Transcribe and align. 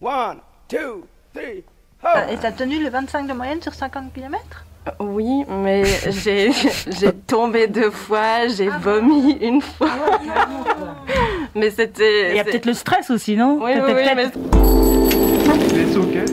One, 0.00 0.38
two, 0.68 1.06
three, 1.34 1.64
Euh, 2.04 2.28
Et 2.30 2.36
t'as 2.36 2.52
tenu 2.52 2.82
le 2.82 2.90
25 2.90 3.26
de 3.26 3.32
moyenne 3.32 3.62
sur 3.62 3.72
50 3.74 4.12
km 4.12 4.38
Oui, 5.00 5.44
mais 5.48 5.84
j'ai 6.10 6.50
j'ai 6.52 7.12
tombé 7.12 7.66
deux 7.66 7.90
fois, 7.90 8.46
j'ai 8.48 8.68
vomi 8.68 9.32
une 9.40 9.60
fois. 9.62 9.88
mais 11.54 11.70
c'était. 11.70 12.30
Il 12.30 12.36
y 12.36 12.40
a 12.40 12.44
c'est- 12.44 12.50
peut-être 12.50 12.66
le 12.66 12.74
stress 12.74 13.10
aussi, 13.10 13.36
non? 13.36 13.58
Oui, 13.62 13.72
oui, 13.74 13.80
oui, 13.86 13.92
peut-être- 13.94 14.14
mais 14.16 15.76
Les 15.76 15.92
sockets. 15.92 16.32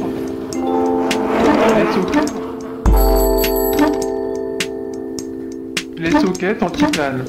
Les. 1.76 2.43
Les 6.04 6.12
sockets 6.12 6.62
en 6.62 6.70
titane. 6.70 7.24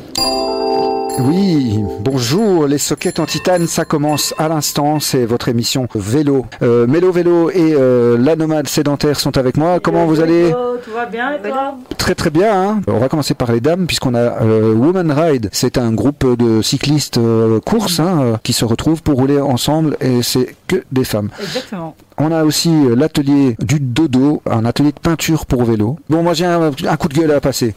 Oui, 1.21 1.79
bonjour, 2.01 2.67
les 2.67 2.79
sockets 2.79 3.21
en 3.21 3.25
titane, 3.25 3.69
ça 3.69 3.85
commence 3.85 4.35
à 4.37 4.49
l'instant, 4.49 4.99
c'est 4.99 5.25
votre 5.27 5.47
émission 5.49 5.87
vélo. 5.95 6.45
Euh, 6.61 6.89
Mélo 6.89 7.13
Vélo 7.13 7.51
et 7.51 7.73
euh, 7.77 8.19
la 8.19 8.35
nomade 8.35 8.67
sédentaire 8.67 9.21
sont 9.21 9.39
avec 9.39 9.57
moi. 9.57 9.79
Comment 9.79 10.07
vous 10.07 10.19
allez? 10.21 10.51
Tout 10.85 10.91
va 10.93 11.07
bien 11.07 11.35
et 11.35 11.49
toi? 11.49 11.77
Très 11.99 12.17
très 12.17 12.31
bien. 12.31 12.53
hein. 12.53 12.81
On 12.89 12.99
va 12.99 13.09
commencer 13.09 13.35
par 13.35 13.53
les 13.53 13.61
dames 13.61 13.87
puisqu'on 13.87 14.17
a 14.17 14.43
euh, 14.43 14.75
Woman 14.75 15.13
Ride. 15.13 15.51
C'est 15.53 15.79
un 15.79 15.93
groupe 15.93 16.27
de 16.37 16.61
cyclistes 16.61 17.19
euh, 17.19 17.61
course 17.61 18.01
hein, 18.01 18.41
qui 18.43 18.53
se 18.53 18.65
retrouvent 18.65 19.05
pour 19.05 19.15
rouler 19.15 19.41
ensemble 19.41 19.97
et 20.01 20.21
c'est 20.25 20.57
que 20.67 20.83
des 20.91 21.05
femmes. 21.05 21.31
Exactement. 21.41 21.95
On 22.19 22.33
a 22.33 22.43
aussi 22.43 22.71
euh, 22.71 22.97
l'atelier 22.97 23.55
du 23.61 23.79
dodo, 23.79 24.43
un 24.51 24.65
atelier 24.65 24.91
de 24.91 24.99
peinture 24.99 25.47
pour 25.47 25.63
vélo. 25.63 25.97
Bon, 26.11 26.25
moi 26.25 26.35
j'ai 26.35 26.45
un, 26.47 26.73
un 26.89 26.97
coup 26.97 27.07
de 27.07 27.15
gueule 27.15 27.31
à 27.31 27.41
passer. 27.41 27.77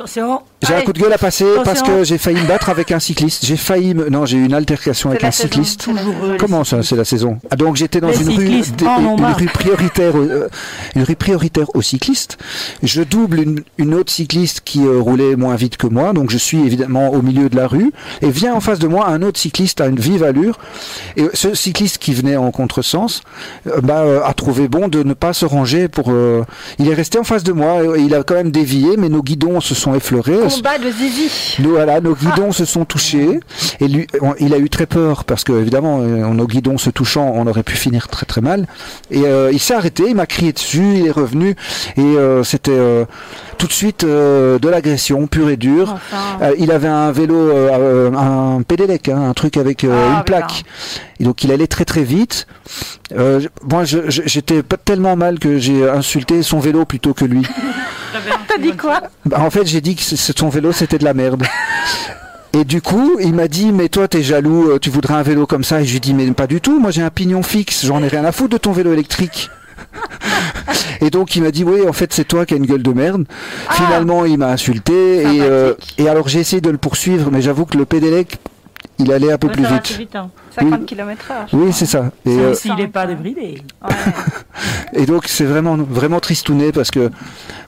Attention. 0.00 0.49
J'ai 0.66 0.74
un 0.74 0.82
coup 0.82 0.92
de 0.92 1.00
gueule 1.00 1.12
à 1.12 1.18
passer 1.18 1.46
parce 1.64 1.82
que 1.82 2.04
j'ai 2.04 2.18
failli 2.18 2.40
me 2.42 2.46
battre 2.46 2.68
avec 2.68 2.92
un 2.92 3.00
cycliste. 3.00 3.44
J'ai 3.46 3.56
failli 3.56 3.94
me... 3.94 4.08
Non, 4.10 4.26
j'ai 4.26 4.36
eu 4.36 4.44
une 4.44 4.52
altercation 4.54 5.10
avec 5.10 5.24
un 5.24 5.30
saison. 5.30 5.48
cycliste. 5.48 5.88
Les 5.88 6.36
Comment 6.36 6.64
ça, 6.64 6.82
c'est 6.82 6.96
la 6.96 7.04
saison? 7.04 7.38
Ah, 7.50 7.56
Donc 7.56 7.76
j'étais 7.76 8.00
dans 8.00 8.08
Les 8.08 8.20
une 8.20 8.28
rue, 8.36 8.46
une 8.46 9.24
rue 9.38 9.46
prioritaire, 9.46 10.12
euh, 10.16 10.48
une 10.94 11.02
rue 11.02 11.16
prioritaire 11.16 11.66
aux 11.74 11.82
cyclistes. 11.82 12.36
Je 12.82 13.02
double 13.02 13.40
une, 13.40 13.60
une 13.78 13.94
autre 13.94 14.12
cycliste 14.12 14.60
qui 14.64 14.84
euh, 14.84 14.98
roulait 15.00 15.34
moins 15.36 15.56
vite 15.56 15.76
que 15.78 15.86
moi, 15.86 16.12
donc 16.12 16.30
je 16.30 16.36
suis 16.38 16.58
évidemment 16.60 17.08
au 17.10 17.22
milieu 17.22 17.48
de 17.48 17.56
la 17.56 17.66
rue. 17.66 17.90
Et 18.20 18.30
vient 18.30 18.54
en 18.54 18.60
face 18.60 18.78
de 18.78 18.86
moi 18.86 19.08
un 19.08 19.22
autre 19.22 19.38
cycliste 19.40 19.80
à 19.80 19.86
une 19.86 19.98
vive 19.98 20.22
allure. 20.24 20.58
Et 21.16 21.24
ce 21.32 21.54
cycliste 21.54 21.98
qui 21.98 22.12
venait 22.12 22.36
en 22.36 22.50
contresens, 22.50 23.22
euh, 23.66 23.80
bah, 23.80 24.00
euh, 24.00 24.20
a 24.24 24.34
trouvé 24.34 24.68
bon 24.68 24.88
de 24.88 25.02
ne 25.02 25.14
pas 25.14 25.32
se 25.32 25.46
ranger 25.46 25.88
pour. 25.88 26.06
euh, 26.10 26.42
Il 26.78 26.88
est 26.90 26.94
resté 26.94 27.18
en 27.18 27.24
face 27.24 27.44
de 27.44 27.52
moi. 27.52 27.96
et 27.96 28.02
Il 28.02 28.14
a 28.14 28.22
quand 28.22 28.34
même 28.34 28.50
dévié, 28.50 28.96
mais 28.98 29.08
nos 29.08 29.22
guidons 29.22 29.60
se 29.60 29.74
sont 29.74 29.94
effleurés. 29.94 30.49
Combat 30.56 30.78
de 30.78 30.90
Zizi. 30.90 31.56
Nous, 31.60 31.70
voilà, 31.70 32.00
nos 32.00 32.14
guidons 32.14 32.52
se 32.52 32.64
sont 32.64 32.84
touchés 32.84 33.40
et 33.80 33.88
lui, 33.88 34.06
on- 34.20 34.34
il 34.38 34.52
a 34.54 34.58
eu 34.58 34.68
très 34.68 34.86
peur 34.86 35.24
parce 35.24 35.44
que 35.44 35.52
évidemment, 35.52 36.00
euh, 36.00 36.26
nos 36.28 36.46
guidons 36.46 36.78
se 36.78 36.90
touchant, 36.90 37.32
on 37.34 37.46
aurait 37.46 37.62
pu 37.62 37.76
finir 37.76 38.08
très 38.08 38.26
très 38.26 38.40
mal. 38.40 38.66
Et 39.10 39.22
euh, 39.24 39.50
il 39.52 39.58
s'est 39.60 39.74
arrêté, 39.74 40.04
il 40.08 40.14
m'a 40.14 40.26
crié 40.26 40.52
dessus, 40.52 40.94
il 40.96 41.06
est 41.06 41.10
revenu 41.10 41.56
et 41.96 42.00
euh, 42.00 42.42
c'était 42.44 42.70
euh, 42.72 43.04
tout 43.58 43.66
de 43.66 43.72
suite 43.72 44.04
de 44.04 44.68
l'agression 44.68 45.26
pure 45.26 45.50
et 45.50 45.56
dure. 45.56 45.94
Enfin. 46.12 46.50
Il 46.58 46.70
avait 46.72 46.88
un 46.88 47.12
vélo, 47.12 47.50
un 48.16 48.62
pédélec, 48.62 49.08
hein, 49.08 49.20
un 49.28 49.34
truc 49.34 49.56
avec 49.56 49.84
Ah, 49.84 50.18
une 50.18 50.24
plaque. 50.24 50.64
Et 51.20 51.24
donc 51.24 51.44
il 51.44 51.52
allait 51.52 51.66
très 51.66 51.84
très 51.84 52.02
vite. 52.02 52.46
Moi, 53.14 53.84
j'étais 53.84 54.62
pas 54.62 54.76
tellement 54.78 55.16
mal 55.16 55.38
que 55.38 55.58
j'ai 55.58 55.88
insulté 55.88 56.42
son 56.42 56.58
vélo 56.60 56.84
plutôt 56.84 57.12
que 57.14 57.24
lui. 57.24 57.42
T'as 58.48 58.58
dit 58.58 58.76
quoi 58.76 59.00
Bah, 59.26 59.40
en 59.40 59.50
fait, 59.50 59.66
j'ai 59.66 59.80
dit 59.80 59.96
que 59.96 60.02
son 60.02 60.48
vélo 60.48 60.72
c'était 60.72 60.98
de 60.98 61.04
la 61.04 61.14
merde. 61.14 61.44
Et 62.52 62.64
du 62.64 62.82
coup, 62.82 63.16
il 63.20 63.32
m'a 63.32 63.46
dit, 63.46 63.70
mais 63.70 63.88
toi, 63.88 64.08
t'es 64.08 64.22
jaloux, 64.22 64.70
euh, 64.70 64.78
tu 64.80 64.90
voudrais 64.90 65.14
un 65.14 65.22
vélo 65.22 65.46
comme 65.46 65.62
ça? 65.62 65.82
Et 65.82 65.84
je 65.84 65.90
lui 65.90 65.98
ai 65.98 66.00
dit, 66.00 66.14
mais 66.14 66.28
pas 66.32 66.48
du 66.48 66.60
tout, 66.60 66.80
moi 66.80 66.90
j'ai 66.90 67.02
un 67.02 67.10
pignon 67.10 67.44
fixe, 67.44 67.86
j'en 67.86 68.02
ai 68.02 68.08
rien 68.08 68.24
à 68.24 68.32
foutre 68.32 68.50
de 68.50 68.58
ton 68.58 68.72
vélo 68.72 68.92
électrique. 68.92 69.50
et 71.00 71.10
donc 71.10 71.36
il 71.36 71.44
m'a 71.44 71.52
dit, 71.52 71.62
oui, 71.62 71.86
en 71.88 71.92
fait, 71.92 72.12
c'est 72.12 72.24
toi 72.24 72.46
qui 72.46 72.54
as 72.54 72.56
une 72.56 72.66
gueule 72.66 72.82
de 72.82 72.92
merde. 72.92 73.24
Finalement, 73.70 74.24
il 74.24 74.36
m'a 74.38 74.48
insulté. 74.48 75.18
Et, 75.18 75.42
euh, 75.42 75.74
et 75.96 76.08
alors 76.08 76.26
j'ai 76.28 76.40
essayé 76.40 76.60
de 76.60 76.70
le 76.70 76.78
poursuivre, 76.78 77.30
mais 77.30 77.40
j'avoue 77.40 77.66
que 77.66 77.78
le 77.78 77.84
pédélec, 77.84 78.38
il 79.00 79.12
allait 79.12 79.32
un 79.32 79.38
peu 79.38 79.46
Ouais, 79.48 79.52
plus 79.54 79.62
vite. 79.64 79.72
assez 79.84 79.94
vite, 79.98 80.16
hein. 80.16 80.30
50 80.58 80.80
Oui. 80.80 80.86
km 80.86 81.30
heure. 81.30 81.46
Oui, 81.52 81.72
c'est 81.72 81.86
ça. 81.86 82.10
Et, 82.26 82.30
euh, 82.30 82.54
S'il 82.54 82.74
n'est 82.74 82.88
pas 82.88 83.06
débridé. 83.06 83.62
Ouais. 83.82 83.94
Et 84.92 85.06
donc 85.06 85.24
c'est 85.28 85.44
vraiment 85.44 85.76
vraiment 85.76 86.18
tristouné 86.20 86.72
parce 86.72 86.90
que 86.90 87.10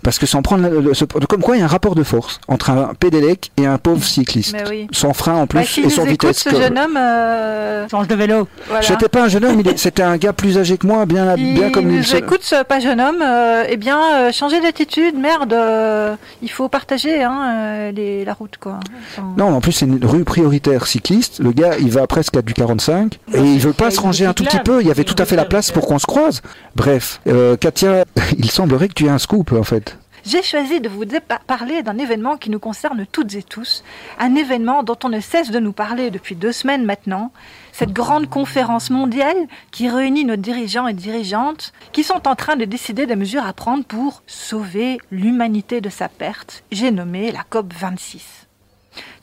parce 0.03 0.19
que 0.19 0.27
sans 0.27 0.43
prendre 0.43 0.69
le- 0.69 0.81
le- 0.81 0.95
ce- 0.95 1.05
comme 1.05 1.43
quoi 1.43 1.57
il 1.57 1.61
y 1.61 1.63
a 1.63 1.65
un 1.67 1.69
rapport 1.69 1.95
de 1.95 2.03
force 2.03 2.41
entre 2.49 2.71
un 2.71 2.91
pédélec 2.99 3.53
et 3.57 3.67
un 3.67 3.79
pauvre 3.79 4.03
cycliste. 4.05 4.53
Mais 4.53 4.65
oui. 4.69 4.87
Sans 4.91 5.13
frein 5.13 5.35
en 5.35 5.47
plus 5.47 5.61
Bah, 5.61 5.65
et 5.77 5.83
nous 5.85 5.91
sans 5.91 6.05
écoute, 6.07 6.23
vitesse. 6.31 6.43
ce 6.43 6.51
jeune 6.51 6.77
homme, 6.77 6.97
euh, 6.97 7.89
Change 7.89 8.09
de 8.09 8.15
vélo. 8.17 8.49
voilà. 8.67 8.83
C'était 8.83 9.09
pas 9.09 9.23
un 9.25 9.29
jeune 9.29 9.45
homme, 9.45 9.63
c'était 9.77 10.03
un 10.03 10.17
gars 10.17 10.33
plus 10.33 10.59
âgé 10.59 10.77
que 10.77 10.87
moi, 10.89 11.07
bien 11.07 11.35
Il 11.37 11.55
bien 11.55 11.71
comme 11.71 11.87
nous 11.87 12.03
il 12.03 12.17
écoute, 12.17 12.43
ce 12.43 12.65
pas 12.65 12.81
jeune 12.81 13.01
homme. 13.01 13.23
euh, 13.23 13.63
eh 13.69 13.77
bien, 13.77 13.99
euh, 14.17 14.33
changez 14.33 14.61
d'attitude, 14.61 15.17
merde. 15.17 15.53
euh, 15.53 16.17
il 16.43 16.51
faut 16.51 16.69
partager 16.69 17.23
hein, 17.23 17.55
euh, 17.57 17.93
les- 17.93 18.25
la 18.25 18.35
route, 18.35 18.57
quoi. 18.59 18.81
Enfin, 19.13 19.29
Non, 19.37 19.55
en 19.55 19.61
plus 19.61 19.71
c'est 19.73 19.87
une 19.87 20.05
rue 20.05 20.25
prioritaire 20.25 20.87
cycliste. 20.89 21.22
Le 21.39 21.53
gars, 21.53 21.77
il 21.79 21.91
va 21.91 22.07
presque 22.07 22.37
à 22.37 22.43
du 22.43 22.55
45 22.55 23.19
et 23.35 23.41
il 23.41 23.59
veut 23.59 23.73
pas 23.73 23.91
se 23.91 24.01
ranger 24.01 24.27
un 24.27 24.35
tout 24.35 24.45
petit 24.45 24.61
peu. 24.61 24.81
Il 24.81 24.89
y 24.89 24.91
avait 24.91 25.05
tout 25.05 25.17
à 25.19 25.25
fait 25.25 25.37
la 25.37 25.45
place 25.45 25.71
pour 25.71 25.87
qu'on 25.87 25.99
se 25.99 26.07
croise. 26.07 26.43
Bref, 26.77 27.21
euh, 27.27 27.57
Katia, 27.57 28.05
il 28.39 28.51
semblerait 28.51 28.89
que 28.89 28.95
tu 28.95 29.07
aies 29.07 29.11
un 29.11 29.19
scoop 29.19 29.53
en 29.53 29.63
fait. 29.63 29.97
J'ai 30.25 30.43
choisi 30.43 30.81
de 30.81 30.89
vous 30.89 31.05
parler 31.49 31.83
d'un 31.83 31.99
événement 31.99 32.37
qui 32.37 32.49
nous 32.49 32.61
concerne 32.61 33.07
toutes 33.11 33.35
et 33.35 33.43
tous, 33.43 33.83
un 34.21 34.37
événement 34.37 34.85
dont 34.85 34.97
on 35.03 35.09
ne 35.09 35.19
cesse 35.19 35.51
de 35.51 35.59
nous 35.59 35.73
parler 35.73 36.13
depuis 36.13 36.37
deux 36.37 36.53
semaines 36.53 36.85
maintenant, 36.85 37.33
cette 37.73 37.93
grande 37.93 38.31
conférence 38.31 38.91
mondiale 38.91 39.49
qui 39.73 39.89
réunit 39.89 40.25
nos 40.25 40.37
dirigeants 40.37 40.87
et 40.87 40.93
dirigeantes 40.93 41.73
qui 41.91 42.05
sont 42.05 42.29
en 42.29 42.37
train 42.37 42.55
de 42.55 42.65
décider 42.65 43.07
des 43.07 43.17
mesures 43.17 43.45
à 43.45 43.53
prendre 43.53 43.85
pour 43.85 44.23
sauver 44.29 44.99
l'humanité 45.11 45.81
de 45.81 45.91
sa 45.91 46.09
perte. 46.09 46.63
J'ai 46.71 46.93
nommé 46.93 47.33
la 47.33 47.43
COP 47.43 47.75
26. 47.75 48.42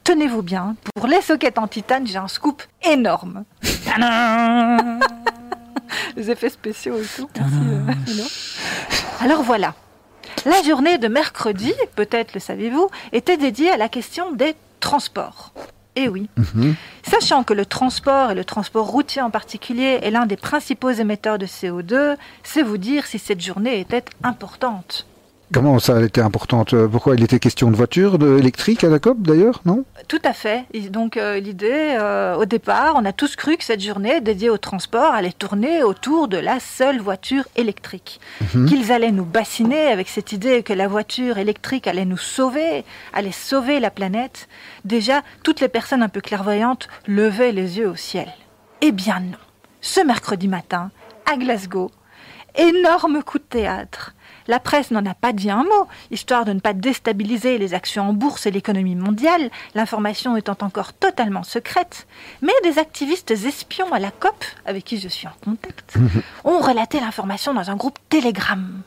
Tenez-vous 0.09 0.41
bien, 0.41 0.75
pour 0.95 1.05
les 1.05 1.21
sockets 1.21 1.59
en 1.59 1.67
titane, 1.67 2.07
j'ai 2.07 2.17
un 2.17 2.27
scoop 2.27 2.63
énorme. 2.83 3.43
Les 6.17 6.31
effets 6.31 6.49
spéciaux 6.49 6.97
et 6.97 7.05
tout. 7.15 7.29
Merci, 7.37 8.19
euh. 8.19 8.23
Alors 9.23 9.43
voilà, 9.43 9.75
la 10.47 10.63
journée 10.63 10.97
de 10.97 11.07
mercredi, 11.07 11.75
peut-être 11.95 12.33
le 12.33 12.39
savez-vous, 12.39 12.89
était 13.11 13.37
dédiée 13.37 13.69
à 13.69 13.77
la 13.77 13.87
question 13.87 14.31
des 14.31 14.55
transports. 14.79 15.53
Eh 15.95 16.07
oui. 16.07 16.27
Sachant 17.03 17.43
que 17.43 17.53
le 17.53 17.67
transport, 17.67 18.31
et 18.31 18.35
le 18.35 18.45
transport 18.45 18.87
routier 18.87 19.21
en 19.21 19.29
particulier, 19.29 19.99
est 20.01 20.09
l'un 20.09 20.25
des 20.25 20.37
principaux 20.37 20.89
émetteurs 20.89 21.37
de 21.37 21.45
CO2, 21.45 22.15
c'est 22.41 22.63
vous 22.63 22.79
dire 22.79 23.05
si 23.05 23.19
cette 23.19 23.41
journée 23.41 23.79
était 23.79 24.05
importante. 24.23 25.05
Comment 25.51 25.79
ça 25.79 25.97
a 25.97 26.01
été 26.03 26.21
importante 26.21 26.75
Pourquoi 26.87 27.15
il 27.15 27.23
était 27.23 27.39
question 27.39 27.71
de 27.71 27.75
voiture, 27.75 28.19
de 28.19 28.37
électrique 28.37 28.83
à 28.83 28.89
la 28.89 28.99
COP 28.99 29.21
d'ailleurs, 29.21 29.61
non? 29.65 29.83
Tout 30.07 30.21
à 30.23 30.33
fait. 30.33 30.65
Et 30.73 30.89
donc 30.89 31.17
euh, 31.17 31.39
l'idée, 31.39 31.97
euh, 31.99 32.35
au 32.35 32.45
départ, 32.45 32.93
on 32.95 33.03
a 33.03 33.13
tous 33.13 33.35
cru 33.35 33.57
que 33.57 33.63
cette 33.63 33.81
journée 33.81 34.21
dédiée 34.21 34.51
au 34.51 34.59
transport 34.59 35.11
allait 35.11 35.31
tourner 35.31 35.81
autour 35.81 36.27
de 36.27 36.37
la 36.37 36.59
seule 36.59 36.99
voiture 36.99 37.45
électrique. 37.55 38.19
Qu'ils 38.51 38.91
allaient 38.91 39.11
nous 39.11 39.25
bassiner 39.25 39.87
avec 39.87 40.07
cette 40.07 40.33
idée 40.33 40.61
que 40.61 40.73
la 40.73 40.87
voiture 40.87 41.39
électrique 41.39 41.87
allait 41.87 42.05
nous 42.05 42.17
sauver, 42.17 42.85
allait 43.13 43.31
sauver 43.31 43.79
la 43.79 43.89
planète. 43.89 44.47
Déjà, 44.85 45.23
toutes 45.41 45.61
les 45.61 45.67
personnes 45.67 46.03
un 46.03 46.09
peu 46.09 46.21
clairvoyantes 46.21 46.87
levaient 47.07 47.53
les 47.53 47.79
yeux 47.79 47.89
au 47.89 47.95
ciel. 47.95 48.27
Eh 48.81 48.91
bien 48.91 49.19
non. 49.19 49.37
Ce 49.81 49.99
mercredi 50.01 50.47
matin, 50.47 50.91
à 51.25 51.37
Glasgow, 51.37 51.89
énorme 52.55 53.23
coup 53.23 53.39
de 53.39 53.43
théâtre. 53.43 54.13
La 54.49 54.59
presse 54.59 54.89
n'en 54.89 55.05
a 55.05 55.13
pas 55.13 55.31
dit 55.31 55.51
un 55.51 55.63
mot, 55.63 55.87
histoire 56.09 56.43
de 56.43 56.53
ne 56.53 56.59
pas 56.59 56.73
déstabiliser 56.73 57.59
les 57.59 57.75
actions 57.75 58.09
en 58.09 58.13
bourse 58.13 58.47
et 58.47 58.51
l'économie 58.51 58.95
mondiale, 58.95 59.51
l'information 59.75 60.35
étant 60.35 60.57
encore 60.61 60.93
totalement 60.93 61.43
secrète. 61.43 62.07
Mais 62.41 62.51
des 62.63 62.79
activistes 62.79 63.29
espions 63.29 63.93
à 63.93 63.99
la 63.99 64.09
COP, 64.09 64.43
avec 64.65 64.85
qui 64.85 64.99
je 64.99 65.07
suis 65.07 65.27
en 65.27 65.33
contact, 65.45 65.93
ont 66.45 66.61
relaté 66.61 66.99
l'information 66.99 67.53
dans 67.53 67.69
un 67.69 67.75
groupe 67.75 67.99
Telegram. 68.09 68.81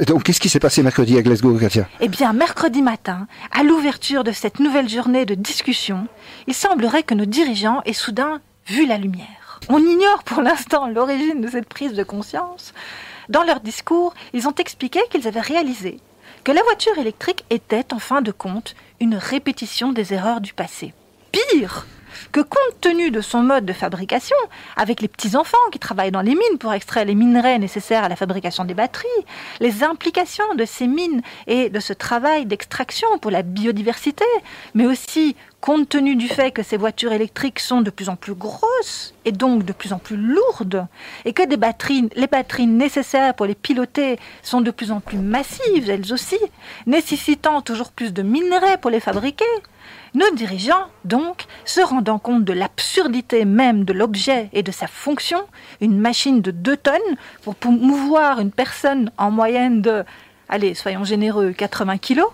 Et 0.00 0.04
Donc 0.06 0.22
qu'est-ce 0.22 0.40
qui 0.40 0.48
s'est 0.48 0.58
passé 0.58 0.82
mercredi 0.82 1.18
à 1.18 1.22
Glasgow, 1.22 1.58
Katia? 1.58 1.86
Eh 2.00 2.08
bien, 2.08 2.32
mercredi 2.32 2.80
matin, 2.80 3.26
à 3.54 3.64
l'ouverture 3.64 4.24
de 4.24 4.32
cette 4.32 4.58
nouvelle 4.58 4.88
journée 4.88 5.26
de 5.26 5.34
discussion, 5.34 6.06
il 6.46 6.54
semblerait 6.54 7.02
que 7.02 7.12
nos 7.14 7.26
dirigeants 7.26 7.82
aient 7.84 7.92
soudain 7.92 8.40
vu 8.66 8.86
la 8.86 8.96
lumière. 8.96 9.60
On 9.68 9.78
ignore 9.78 10.22
pour 10.24 10.40
l'instant 10.40 10.88
l'origine 10.88 11.42
de 11.42 11.48
cette 11.48 11.68
prise 11.68 11.92
de 11.92 12.04
conscience. 12.04 12.72
Dans 13.28 13.42
leur 13.42 13.60
discours, 13.60 14.14
ils 14.32 14.48
ont 14.48 14.54
expliqué 14.54 15.00
qu'ils 15.10 15.28
avaient 15.28 15.40
réalisé 15.40 15.98
que 16.44 16.52
la 16.52 16.62
voiture 16.62 16.98
électrique 16.98 17.44
était, 17.50 17.92
en 17.92 17.98
fin 17.98 18.20
de 18.20 18.32
compte, 18.32 18.74
une 19.00 19.14
répétition 19.14 19.92
des 19.92 20.12
erreurs 20.12 20.40
du 20.40 20.52
passé. 20.52 20.92
Pire 21.30 21.86
que 22.32 22.40
compte 22.40 22.80
tenu 22.80 23.10
de 23.10 23.20
son 23.20 23.42
mode 23.42 23.64
de 23.64 23.72
fabrication, 23.72 24.36
avec 24.76 25.00
les 25.00 25.08
petits-enfants 25.08 25.56
qui 25.70 25.78
travaillent 25.78 26.10
dans 26.10 26.20
les 26.20 26.34
mines 26.34 26.58
pour 26.58 26.72
extraire 26.72 27.04
les 27.04 27.14
minerais 27.14 27.58
nécessaires 27.58 28.04
à 28.04 28.08
la 28.08 28.16
fabrication 28.16 28.64
des 28.64 28.74
batteries, 28.74 29.08
les 29.60 29.84
implications 29.84 30.54
de 30.56 30.64
ces 30.64 30.86
mines 30.86 31.22
et 31.46 31.70
de 31.70 31.80
ce 31.80 31.92
travail 31.92 32.46
d'extraction 32.46 33.08
pour 33.18 33.30
la 33.30 33.42
biodiversité, 33.42 34.24
mais 34.74 34.86
aussi 34.86 35.36
compte 35.60 35.88
tenu 35.88 36.16
du 36.16 36.26
fait 36.26 36.50
que 36.50 36.64
ces 36.64 36.76
voitures 36.76 37.12
électriques 37.12 37.60
sont 37.60 37.82
de 37.82 37.90
plus 37.90 38.08
en 38.08 38.16
plus 38.16 38.34
grosses 38.34 39.14
et 39.24 39.30
donc 39.30 39.64
de 39.64 39.72
plus 39.72 39.92
en 39.92 39.98
plus 39.98 40.16
lourdes, 40.16 40.86
et 41.24 41.32
que 41.32 41.46
des 41.46 41.56
batteries, 41.56 42.08
les 42.16 42.26
batteries 42.26 42.66
nécessaires 42.66 43.34
pour 43.34 43.46
les 43.46 43.54
piloter 43.54 44.18
sont 44.42 44.60
de 44.60 44.72
plus 44.72 44.90
en 44.90 45.00
plus 45.00 45.18
massives 45.18 45.88
elles 45.88 46.12
aussi, 46.12 46.38
nécessitant 46.86 47.62
toujours 47.62 47.92
plus 47.92 48.12
de 48.12 48.22
minerais 48.22 48.78
pour 48.78 48.90
les 48.90 49.00
fabriquer, 49.00 49.44
nos 50.14 50.30
dirigeants, 50.34 50.86
donc, 51.04 51.44
se 51.64 51.80
rendant 51.80 52.18
compte 52.18 52.44
de 52.44 52.52
l'absurdité 52.52 53.44
même 53.44 53.84
de 53.84 53.92
l'objet 53.92 54.50
et 54.52 54.62
de 54.62 54.70
sa 54.72 54.86
fonction, 54.86 55.42
une 55.80 55.98
machine 55.98 56.42
de 56.42 56.50
2 56.50 56.76
tonnes 56.76 57.16
pour 57.42 57.54
pou- 57.54 57.70
mouvoir 57.70 58.38
une 58.40 58.50
personne 58.50 59.10
en 59.16 59.30
moyenne 59.30 59.80
de, 59.82 60.04
allez, 60.48 60.74
soyons 60.74 61.04
généreux, 61.04 61.52
80 61.52 61.96
kilos. 61.98 62.28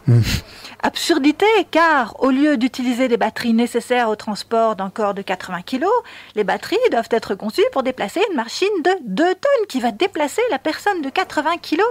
Absurdité, 0.83 1.47
car 1.73 2.15
au 2.23 2.31
lieu 2.31 2.57
d'utiliser 2.57 3.09
des 3.09 3.17
batteries 3.17 3.53
nécessaires 3.55 4.09
au 4.09 4.17
transport 4.17 4.77
d'un 4.77 4.91
corps 4.91 5.15
de 5.15 5.23
80 5.23 5.63
kilos, 5.63 5.91
les 6.37 6.45
batteries 6.45 6.77
doivent 6.93 7.09
être 7.11 7.35
conçues 7.35 7.65
pour 7.73 7.83
déplacer 7.83 8.21
une 8.31 8.37
machine 8.37 8.69
de 8.85 8.91
2 9.07 9.25
tonnes 9.25 9.67
qui 9.69 9.81
va 9.81 9.91
déplacer 9.91 10.43
la 10.51 10.59
personne 10.59 11.03
de 11.03 11.11
80 11.11 11.57
kilos. 11.61 11.87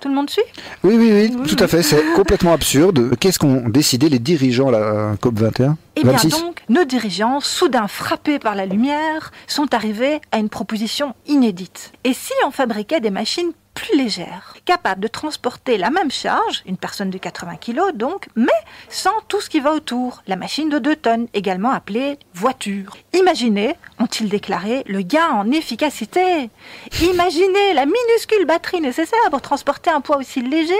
Tout 0.00 0.08
le 0.08 0.14
monde 0.14 0.28
suit 0.30 0.42
Oui, 0.84 0.94
oui, 0.96 1.10
oui, 1.34 1.46
tout 1.46 1.62
à 1.62 1.66
fait. 1.66 1.82
C'est 1.82 2.02
complètement 2.14 2.52
absurde. 2.52 3.16
Qu'est-ce 3.18 3.38
qu'ont 3.38 3.68
décidé 3.68 4.08
les 4.08 4.18
dirigeants, 4.18 4.70
la 4.70 5.14
COP 5.20 5.38
21 5.38 5.76
Eh 5.96 6.02
bien 6.02 6.12
26 6.12 6.30
donc, 6.30 6.62
nos 6.68 6.84
dirigeants, 6.84 7.40
soudain 7.40 7.88
frappés 7.88 8.38
par 8.38 8.54
la 8.54 8.66
lumière, 8.66 9.32
sont 9.46 9.72
arrivés 9.74 10.20
à 10.32 10.38
une 10.38 10.48
proposition 10.48 11.14
inédite. 11.26 11.92
Et 12.04 12.12
si 12.12 12.32
on 12.46 12.50
fabriquait 12.50 13.00
des 13.00 13.10
machines 13.10 13.52
plus 13.76 13.96
légères, 13.96 14.56
capables 14.64 15.02
de 15.02 15.06
transporter 15.06 15.76
la 15.76 15.90
même 15.90 16.10
charge, 16.10 16.62
une 16.66 16.78
personne 16.78 17.10
de 17.10 17.18
80 17.18 17.56
kg 17.56 17.92
donc, 17.94 18.28
mais 18.34 18.48
sans 18.88 19.20
tout 19.28 19.42
ce 19.42 19.50
qui 19.50 19.60
va 19.60 19.74
autour, 19.74 20.22
la 20.26 20.36
machine 20.36 20.70
de 20.70 20.78
2 20.78 20.96
tonnes, 20.96 21.28
également 21.34 21.70
appelée 21.70 22.18
voiture. 22.32 22.96
Imaginez, 23.12 23.76
ont-ils 24.00 24.30
déclaré, 24.30 24.82
le 24.86 25.02
gain 25.02 25.28
en 25.28 25.50
efficacité. 25.52 26.50
Imaginez 27.02 27.74
la 27.74 27.84
minuscule 27.84 28.46
batterie 28.46 28.80
nécessaire 28.80 29.30
pour 29.30 29.42
transporter 29.42 29.90
un 29.90 30.00
poids 30.00 30.16
aussi 30.16 30.40
léger. 30.40 30.74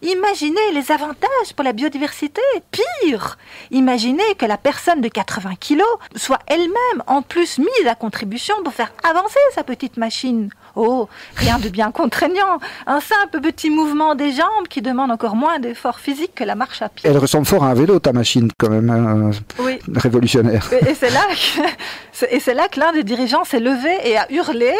Imaginez 0.00 0.72
les 0.72 0.90
avantages 0.90 1.52
pour 1.54 1.64
la 1.64 1.74
biodiversité. 1.74 2.40
Pire, 2.70 3.36
imaginez 3.70 4.34
que 4.38 4.46
la 4.46 4.56
personne 4.56 5.02
de 5.02 5.08
80 5.08 5.56
kilos 5.60 5.98
soit 6.16 6.40
elle-même 6.46 7.02
en 7.06 7.20
plus 7.20 7.58
mise 7.58 7.86
à 7.86 7.94
contribution 7.94 8.54
pour 8.64 8.72
faire 8.72 8.92
avancer 9.04 9.38
sa 9.54 9.62
petite 9.62 9.98
machine. 9.98 10.50
Oh, 10.82 11.08
rien 11.36 11.58
de 11.58 11.68
bien 11.68 11.90
contraignant. 11.90 12.58
Un 12.86 13.00
simple 13.00 13.40
petit 13.42 13.68
mouvement 13.68 14.14
des 14.14 14.32
jambes 14.32 14.66
qui 14.70 14.80
demande 14.80 15.10
encore 15.10 15.36
moins 15.36 15.58
d'effort 15.58 15.98
physique 16.00 16.34
que 16.34 16.42
la 16.44 16.54
marche 16.54 16.80
à 16.80 16.88
pied. 16.88 17.08
Elle 17.10 17.18
ressemble 17.18 17.44
fort 17.44 17.64
à 17.64 17.68
un 17.68 17.74
vélo, 17.74 17.98
ta 17.98 18.14
machine, 18.14 18.48
quand 18.56 18.70
même, 18.70 18.88
hein, 18.88 19.30
Oui. 19.58 19.78
révolutionnaire. 19.94 20.70
Et 20.88 20.94
c'est 20.94 21.10
là 21.10 21.20
que, 21.28 22.24
et 22.34 22.40
c'est 22.40 22.54
là 22.54 22.68
que 22.68 22.80
l'un 22.80 22.92
des 22.94 23.04
dirigeants 23.04 23.44
s'est 23.44 23.60
levé 23.60 23.90
et 24.04 24.16
a 24.16 24.26
hurlé, 24.32 24.72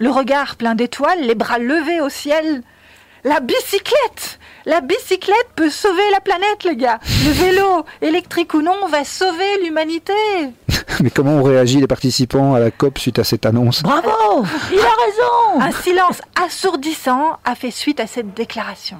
le 0.00 0.10
regard 0.10 0.56
plein 0.56 0.74
d'étoiles, 0.74 1.20
les 1.20 1.36
bras 1.36 1.58
levés 1.58 2.00
au 2.00 2.08
ciel. 2.08 2.62
La 3.24 3.40
bicyclette 3.40 4.38
La 4.64 4.80
bicyclette 4.80 5.48
peut 5.56 5.70
sauver 5.70 6.02
la 6.12 6.20
planète, 6.20 6.62
les 6.64 6.76
gars 6.76 7.00
Le 7.24 7.32
vélo, 7.32 7.84
électrique 8.00 8.54
ou 8.54 8.62
non, 8.62 8.86
va 8.88 9.04
sauver 9.04 9.62
l'humanité 9.64 10.12
Mais 11.02 11.10
comment 11.10 11.32
ont 11.32 11.42
réagi 11.42 11.80
les 11.80 11.86
participants 11.88 12.54
à 12.54 12.60
la 12.60 12.70
COP 12.70 12.98
suite 12.98 13.18
à 13.18 13.24
cette 13.24 13.44
annonce 13.44 13.82
Bravo 13.82 14.44
Il 14.72 14.78
a 14.78 14.82
raison 14.82 15.60
Un 15.60 15.72
silence 15.72 16.20
assourdissant 16.40 17.38
a 17.44 17.54
fait 17.56 17.72
suite 17.72 17.98
à 17.98 18.06
cette 18.06 18.34
déclaration. 18.34 18.98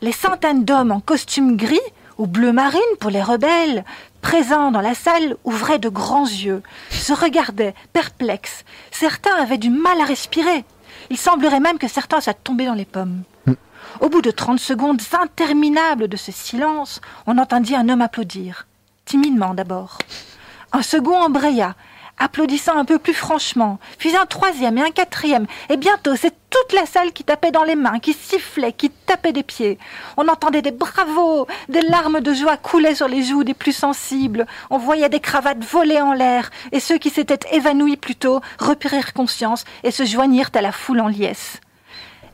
Les 0.00 0.12
centaines 0.12 0.64
d'hommes 0.64 0.90
en 0.90 1.00
costume 1.00 1.56
gris 1.56 1.78
ou 2.18 2.26
bleu 2.26 2.52
marine 2.52 2.80
pour 2.98 3.10
les 3.10 3.22
rebelles, 3.22 3.84
présents 4.20 4.72
dans 4.72 4.80
la 4.80 4.94
salle, 4.94 5.36
ouvraient 5.44 5.78
de 5.78 5.88
grands 5.88 6.26
yeux, 6.26 6.62
se 6.90 7.12
regardaient, 7.12 7.74
perplexes. 7.92 8.64
Certains 8.90 9.34
avaient 9.36 9.58
du 9.58 9.70
mal 9.70 10.00
à 10.00 10.04
respirer. 10.04 10.64
Il 11.12 11.18
semblerait 11.18 11.60
même 11.60 11.76
que 11.76 11.88
certains 11.88 12.22
soient 12.22 12.32
tombés 12.32 12.64
dans 12.64 12.72
les 12.72 12.86
pommes. 12.86 13.24
Au 14.00 14.08
bout 14.08 14.22
de 14.22 14.30
30 14.30 14.58
secondes 14.58 15.02
interminables 15.12 16.08
de 16.08 16.16
ce 16.16 16.32
silence, 16.32 17.02
on 17.26 17.36
entendit 17.36 17.76
un 17.76 17.90
homme 17.90 18.00
applaudir, 18.00 18.66
timidement 19.04 19.52
d'abord. 19.52 19.98
Un 20.72 20.80
second 20.80 21.18
embraya, 21.18 21.74
applaudissant 22.22 22.76
un 22.76 22.84
peu 22.84 22.98
plus 22.98 23.14
franchement, 23.14 23.78
puis 23.98 24.16
un 24.16 24.26
troisième 24.26 24.78
et 24.78 24.82
un 24.82 24.90
quatrième, 24.90 25.46
et 25.68 25.76
bientôt 25.76 26.14
c'est 26.14 26.34
toute 26.50 26.72
la 26.72 26.86
salle 26.86 27.12
qui 27.12 27.24
tapait 27.24 27.50
dans 27.50 27.64
les 27.64 27.74
mains, 27.74 27.98
qui 27.98 28.12
sifflait, 28.12 28.72
qui 28.72 28.90
tapait 28.90 29.32
des 29.32 29.42
pieds. 29.42 29.78
On 30.16 30.28
entendait 30.28 30.62
des 30.62 30.70
bravos, 30.70 31.46
des 31.68 31.80
larmes 31.80 32.20
de 32.20 32.32
joie 32.32 32.56
coulaient 32.56 32.94
sur 32.94 33.08
les 33.08 33.24
joues 33.24 33.42
des 33.42 33.54
plus 33.54 33.72
sensibles, 33.72 34.46
on 34.70 34.78
voyait 34.78 35.08
des 35.08 35.20
cravates 35.20 35.64
voler 35.64 36.00
en 36.00 36.12
l'air, 36.12 36.50
et 36.70 36.80
ceux 36.80 36.98
qui 36.98 37.10
s'étaient 37.10 37.40
évanouis 37.50 37.96
plus 37.96 38.16
tôt 38.16 38.40
reprirent 38.58 39.12
conscience 39.12 39.64
et 39.82 39.90
se 39.90 40.04
joignirent 40.04 40.50
à 40.54 40.60
la 40.60 40.72
foule 40.72 41.00
en 41.00 41.08
liesse. 41.08 41.60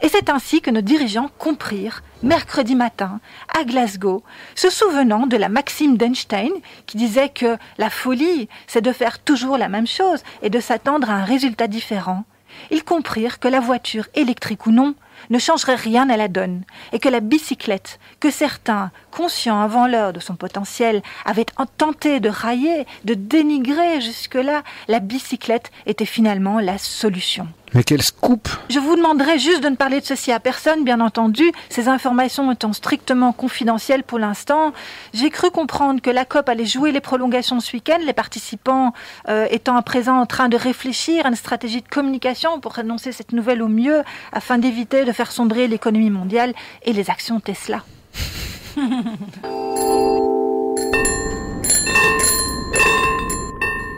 Et 0.00 0.08
c'est 0.08 0.30
ainsi 0.30 0.60
que 0.60 0.70
nos 0.70 0.80
dirigeants 0.80 1.30
comprirent, 1.38 2.02
mercredi 2.22 2.76
matin, 2.76 3.20
à 3.58 3.64
Glasgow, 3.64 4.22
se 4.54 4.70
souvenant 4.70 5.26
de 5.26 5.36
la 5.36 5.48
maxime 5.48 5.96
d'Einstein 5.96 6.52
qui 6.86 6.96
disait 6.96 7.30
que 7.30 7.56
la 7.78 7.90
folie, 7.90 8.48
c'est 8.68 8.80
de 8.80 8.92
faire 8.92 9.18
toujours 9.18 9.58
la 9.58 9.68
même 9.68 9.88
chose 9.88 10.22
et 10.42 10.50
de 10.50 10.60
s'attendre 10.60 11.10
à 11.10 11.14
un 11.14 11.24
résultat 11.24 11.66
différent. 11.66 12.24
Ils 12.70 12.84
comprirent 12.84 13.40
que 13.40 13.48
la 13.48 13.60
voiture, 13.60 14.06
électrique 14.14 14.66
ou 14.66 14.70
non, 14.70 14.94
ne 15.30 15.38
changerait 15.38 15.74
rien 15.74 16.08
à 16.10 16.16
la 16.16 16.28
donne, 16.28 16.62
et 16.92 17.00
que 17.00 17.08
la 17.08 17.20
bicyclette, 17.20 17.98
que 18.20 18.30
certains, 18.30 18.92
conscients 19.22 19.60
avant 19.60 19.88
l'heure 19.88 20.12
de 20.12 20.20
son 20.20 20.36
potentiel, 20.36 21.02
avaient 21.24 21.46
en- 21.56 21.66
tenté 21.66 22.20
de 22.20 22.28
railler, 22.28 22.86
de 23.04 23.14
dénigrer 23.14 24.00
jusque-là, 24.00 24.62
la 24.86 25.00
bicyclette 25.00 25.72
était 25.86 26.04
finalement 26.04 26.60
la 26.60 26.78
solution. 26.78 27.48
Mais 27.74 27.82
quel 27.82 28.00
scoop 28.00 28.48
Je 28.70 28.78
vous 28.78 28.94
demanderai 28.94 29.38
juste 29.40 29.62
de 29.62 29.68
ne 29.68 29.74
parler 29.76 30.00
de 30.00 30.06
ceci 30.06 30.30
à 30.30 30.38
personne, 30.38 30.84
bien 30.84 31.00
entendu, 31.00 31.50
ces 31.68 31.88
informations 31.88 32.50
étant 32.52 32.72
strictement 32.72 33.32
confidentielles 33.32 34.04
pour 34.04 34.20
l'instant. 34.20 34.72
J'ai 35.12 35.30
cru 35.30 35.50
comprendre 35.50 36.00
que 36.00 36.10
la 36.10 36.24
COP 36.24 36.48
allait 36.48 36.64
jouer 36.64 36.92
les 36.92 37.00
prolongations 37.00 37.58
ce 37.60 37.72
week-end, 37.76 37.98
les 38.06 38.12
participants 38.14 38.92
euh, 39.28 39.46
étant 39.50 39.76
à 39.76 39.82
présent 39.82 40.16
en 40.18 40.26
train 40.26 40.48
de 40.48 40.56
réfléchir 40.56 41.26
à 41.26 41.28
une 41.30 41.34
stratégie 41.34 41.82
de 41.82 41.88
communication 41.88 42.60
pour 42.60 42.78
annoncer 42.78 43.10
cette 43.12 43.32
nouvelle 43.32 43.62
au 43.62 43.68
mieux, 43.68 44.02
afin 44.32 44.58
d'éviter 44.58 45.04
de 45.04 45.10
faire 45.12 45.32
sombrer 45.32 45.66
l'économie 45.66 46.10
mondiale 46.10 46.54
et 46.84 46.92
les 46.92 47.10
actions 47.10 47.40
Tesla. 47.40 47.82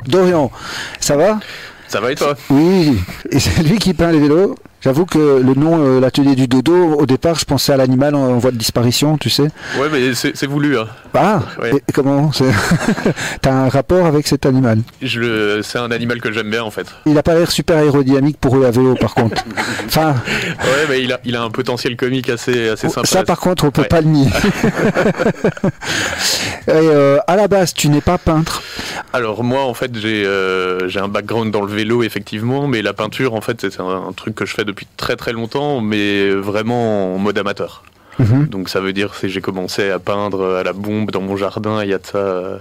Dorian, 0.06 0.50
ça 0.98 1.16
va? 1.16 1.38
Ça 1.86 2.00
va 2.00 2.12
et 2.12 2.14
toi? 2.14 2.34
Oui, 2.50 2.98
et 3.30 3.38
c'est 3.38 3.62
lui 3.62 3.78
qui 3.78 3.94
peint 3.94 4.10
les 4.12 4.18
vélos. 4.18 4.56
J'avoue 4.80 5.04
que 5.06 5.18
le 5.44 5.54
nom, 5.54 5.78
euh, 5.84 6.00
l'atelier 6.00 6.34
du 6.34 6.46
dodo, 6.48 6.94
au 6.94 7.04
départ, 7.06 7.34
je 7.38 7.44
pensais 7.44 7.72
à 7.72 7.76
l'animal 7.76 8.14
en, 8.14 8.20
en 8.30 8.38
voie 8.38 8.50
de 8.50 8.56
disparition, 8.56 9.18
tu 9.18 9.28
sais. 9.28 9.48
Ouais, 9.78 9.88
mais 9.92 10.14
c'est 10.14 10.46
voulu. 10.46 10.78
Hein. 10.78 10.86
Ah, 11.14 11.40
Ouais. 11.60 11.72
et, 11.72 11.76
et 11.76 11.92
comment 11.92 12.30
T'as 13.42 13.52
un 13.52 13.68
rapport 13.68 14.06
avec 14.06 14.26
cet 14.26 14.46
animal? 14.46 14.78
C'est 15.02 15.78
un 15.78 15.90
animal 15.90 16.20
que 16.20 16.32
j'aime 16.32 16.50
bien 16.50 16.62
en 16.62 16.70
fait. 16.70 16.86
Il 17.06 17.18
a 17.18 17.22
pas 17.22 17.34
l'air 17.34 17.50
super 17.50 17.76
aérodynamique 17.78 18.38
pour 18.40 18.52
rouler 18.52 18.66
à 18.66 18.70
vélo, 18.70 18.94
par 18.94 19.14
contre. 19.14 19.44
Enfin, 19.86 20.14
Ouais, 20.62 20.86
mais 20.88 21.02
il 21.02 21.12
a, 21.12 21.20
il 21.24 21.34
a 21.36 21.42
un 21.42 21.50
potentiel 21.50 21.96
comique 21.96 22.28
assez, 22.30 22.68
assez 22.68 22.88
sympa. 22.88 23.06
ça, 23.06 23.24
par 23.24 23.40
contre, 23.40 23.64
on 23.64 23.70
peut 23.70 23.82
Ouais. 23.82 23.88
pas 23.88 24.00
le 24.00 24.06
nier. 24.08 24.28
et 26.68 26.70
euh, 26.72 27.18
à 27.26 27.36
la 27.36 27.48
base, 27.48 27.74
tu 27.74 27.88
n'es 27.88 28.00
pas 28.00 28.18
peintre. 28.18 28.62
Alors 29.12 29.42
moi, 29.42 29.62
en 29.64 29.74
fait, 29.74 29.90
j'ai 29.98 30.22
euh, 30.26 30.88
un 30.96 31.08
background 31.08 31.50
dans 31.52 31.62
le 31.62 31.72
vélo, 31.72 32.02
effectivement, 32.02 32.66
mais 32.68 32.82
la 32.82 32.92
peinture, 32.92 33.34
en 33.34 33.40
fait, 33.40 33.60
c'est 33.60 33.80
un, 33.80 34.06
un 34.08 34.12
truc 34.12 34.34
que 34.34 34.46
je 34.46 34.54
fais 34.54 34.64
depuis 34.70 34.86
très 34.96 35.16
très 35.16 35.32
longtemps, 35.32 35.80
mais 35.80 36.30
vraiment 36.30 37.14
en 37.14 37.18
mode 37.18 37.38
amateur. 37.38 37.82
Mhm. 38.18 38.46
Donc 38.48 38.68
ça 38.68 38.80
veut 38.80 38.92
dire 38.92 39.18
que 39.18 39.28
j'ai 39.28 39.40
commencé 39.40 39.90
à 39.90 39.98
peindre 39.98 40.56
à 40.56 40.62
la 40.62 40.72
bombe 40.72 41.10
dans 41.10 41.22
mon 41.22 41.36
jardin 41.36 41.82
il 41.82 41.90
y 41.90 41.94
a 41.94 41.98
euh, 42.14 42.58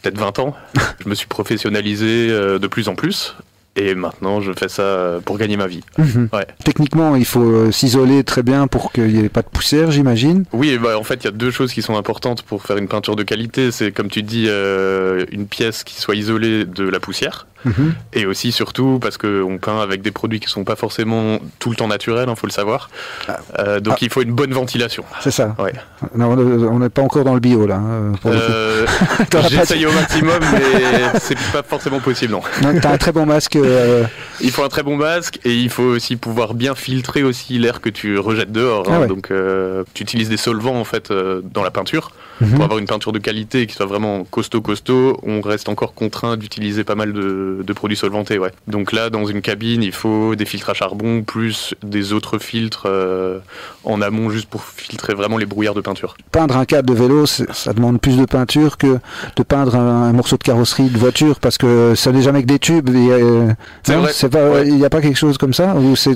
peut-être 0.00 0.18
20 0.18 0.38
ans. 0.38 0.56
je 1.04 1.08
me 1.08 1.14
suis 1.14 1.26
professionnalisé 1.26 2.28
euh, 2.30 2.58
de 2.58 2.66
plus 2.66 2.88
en 2.88 2.94
plus. 2.94 3.36
Et 3.74 3.94
maintenant, 3.94 4.40
je 4.42 4.52
fais 4.52 4.68
ça 4.68 4.82
euh, 4.82 5.20
pour 5.20 5.38
gagner 5.38 5.56
ma 5.56 5.66
vie. 5.66 5.80
Mhm. 5.96 6.28
Ouais. 6.32 6.46
Techniquement, 6.62 7.16
il 7.16 7.24
faut 7.24 7.42
euh, 7.42 7.72
s'isoler 7.72 8.22
très 8.22 8.42
bien 8.42 8.66
pour 8.66 8.92
qu'il 8.92 9.06
n'y 9.06 9.24
ait 9.24 9.28
pas 9.30 9.40
de 9.42 9.48
poussière, 9.48 9.90
j'imagine. 9.90 10.44
Oui, 10.52 10.76
bah, 10.76 10.98
en 10.98 11.04
fait, 11.04 11.14
il 11.14 11.24
y 11.24 11.28
a 11.28 11.30
deux 11.30 11.50
choses 11.50 11.72
qui 11.72 11.80
sont 11.80 11.96
importantes 11.96 12.42
pour 12.42 12.62
faire 12.64 12.76
une 12.76 12.88
peinture 12.88 13.16
de 13.16 13.22
qualité. 13.22 13.70
C'est, 13.72 13.90
comme 13.90 14.08
tu 14.08 14.22
dis, 14.22 14.44
euh, 14.48 15.24
une 15.32 15.46
pièce 15.46 15.84
qui 15.84 15.98
soit 15.98 16.16
isolée 16.16 16.66
de 16.66 16.86
la 16.86 17.00
poussière. 17.00 17.46
Mhm. 17.64 17.94
Et 18.12 18.26
aussi, 18.26 18.50
surtout, 18.50 18.98
parce 19.00 19.16
qu'on 19.18 19.56
peint 19.58 19.80
avec 19.80 20.02
des 20.02 20.10
produits 20.10 20.40
qui 20.40 20.48
sont 20.48 20.64
pas 20.64 20.74
forcément 20.74 21.38
tout 21.60 21.70
le 21.70 21.76
temps 21.76 21.86
naturels, 21.86 22.26
il 22.28 22.34
faut 22.36 22.48
le 22.48 22.52
savoir. 22.52 22.90
Euh, 23.58 23.78
donc, 23.78 23.94
Ah. 23.94 23.98
il 24.02 24.10
faut 24.10 24.20
une 24.20 24.32
bonne 24.32 24.52
ventilation. 24.52 25.04
C'est 25.20 25.30
ça. 25.30 25.54
Ouais. 25.60 25.72
Non, 26.16 26.32
on 26.36 26.78
n'est 26.80 26.88
pas 26.90 27.02
encore 27.02 27.22
dans 27.24 27.34
le 27.34 27.40
bio, 27.40 27.64
là. 27.66 27.76
hein. 27.76 28.12
Euh, 28.26 28.84
J'essaye 29.48 29.86
au 29.86 29.92
maximum, 29.92 30.40
mais 30.52 31.18
c'est 31.20 31.38
pas 31.52 31.62
forcément 31.62 32.00
possible, 32.00 32.32
non. 32.32 32.40
Non, 32.62 32.74
T'as 32.80 32.92
un 32.94 32.98
très 32.98 33.12
bon 33.12 33.26
masque 33.26 33.56
euh, 33.64 34.04
Il 34.40 34.50
faut 34.50 34.62
un 34.64 34.68
très 34.68 34.82
bon 34.82 34.96
masque 34.96 35.38
et 35.44 35.54
il 35.54 35.70
faut 35.70 35.82
aussi 35.82 36.16
pouvoir 36.16 36.54
bien 36.54 36.74
filtrer 36.74 37.22
aussi 37.22 37.58
l'air 37.58 37.80
que 37.80 37.88
tu 37.88 38.18
rejettes 38.18 38.52
dehors. 38.52 38.84
Ah 38.88 38.94
hein. 38.94 39.00
ouais. 39.02 39.06
Donc 39.06 39.30
euh, 39.30 39.84
tu 39.94 40.02
utilises 40.02 40.28
des 40.28 40.36
solvants 40.36 40.78
en 40.78 40.84
fait 40.84 41.10
euh, 41.10 41.40
dans 41.44 41.62
la 41.62 41.70
peinture 41.70 42.12
Mhm. 42.40 42.54
pour 42.54 42.64
avoir 42.64 42.78
une 42.80 42.86
peinture 42.86 43.12
de 43.12 43.20
qualité 43.20 43.66
qui 43.68 43.74
soit 43.74 43.86
vraiment 43.86 44.24
costaud 44.24 44.60
costaud. 44.62 45.20
On 45.22 45.40
reste 45.42 45.68
encore 45.68 45.94
contraint 45.94 46.36
d'utiliser 46.36 46.82
pas 46.82 46.96
mal 46.96 47.12
de, 47.12 47.58
de 47.62 47.72
produits 47.72 47.96
solvantés. 47.96 48.38
Ouais. 48.38 48.50
Donc 48.66 48.90
là 48.90 49.10
dans 49.10 49.26
une 49.26 49.42
cabine 49.42 49.82
il 49.82 49.92
faut 49.92 50.34
des 50.34 50.44
filtres 50.46 50.70
à 50.70 50.74
charbon 50.74 51.22
plus 51.22 51.74
des 51.84 52.12
autres 52.12 52.38
filtres 52.38 52.88
en 53.84 54.00
amont 54.00 54.30
juste 54.30 54.48
pour 54.48 54.64
filtrer 54.64 55.14
vraiment 55.14 55.38
les 55.38 55.46
brouillards 55.46 55.74
de 55.74 55.80
peinture. 55.82 56.16
peindre 56.32 56.56
un 56.56 56.64
cadre 56.64 56.92
de 56.92 56.98
vélo, 56.98 57.26
ça 57.26 57.72
demande 57.72 58.00
plus 58.00 58.16
de 58.16 58.24
peinture 58.24 58.76
que 58.76 58.98
de 59.36 59.42
peindre 59.42 59.76
un, 59.76 60.08
un 60.08 60.12
morceau 60.12 60.36
de 60.36 60.42
carrosserie 60.42 60.88
de 60.88 60.98
voiture 60.98 61.38
parce 61.38 61.58
que 61.58 61.94
ça 61.94 62.12
n'est 62.12 62.22
jamais 62.22 62.42
que 62.42 62.48
des 62.48 62.58
tubes. 62.58 62.88
et, 62.90 63.10
non, 63.88 64.00
vrai. 64.02 64.12
c'est 64.12 64.28
pas, 64.28 64.50
Ouais. 64.50 64.66
il 64.68 64.76
n'y 64.76 64.84
a 64.84 64.90
pas 64.90 65.00
quelque 65.00 65.18
chose 65.18 65.38
comme 65.38 65.54
ça 65.54 65.74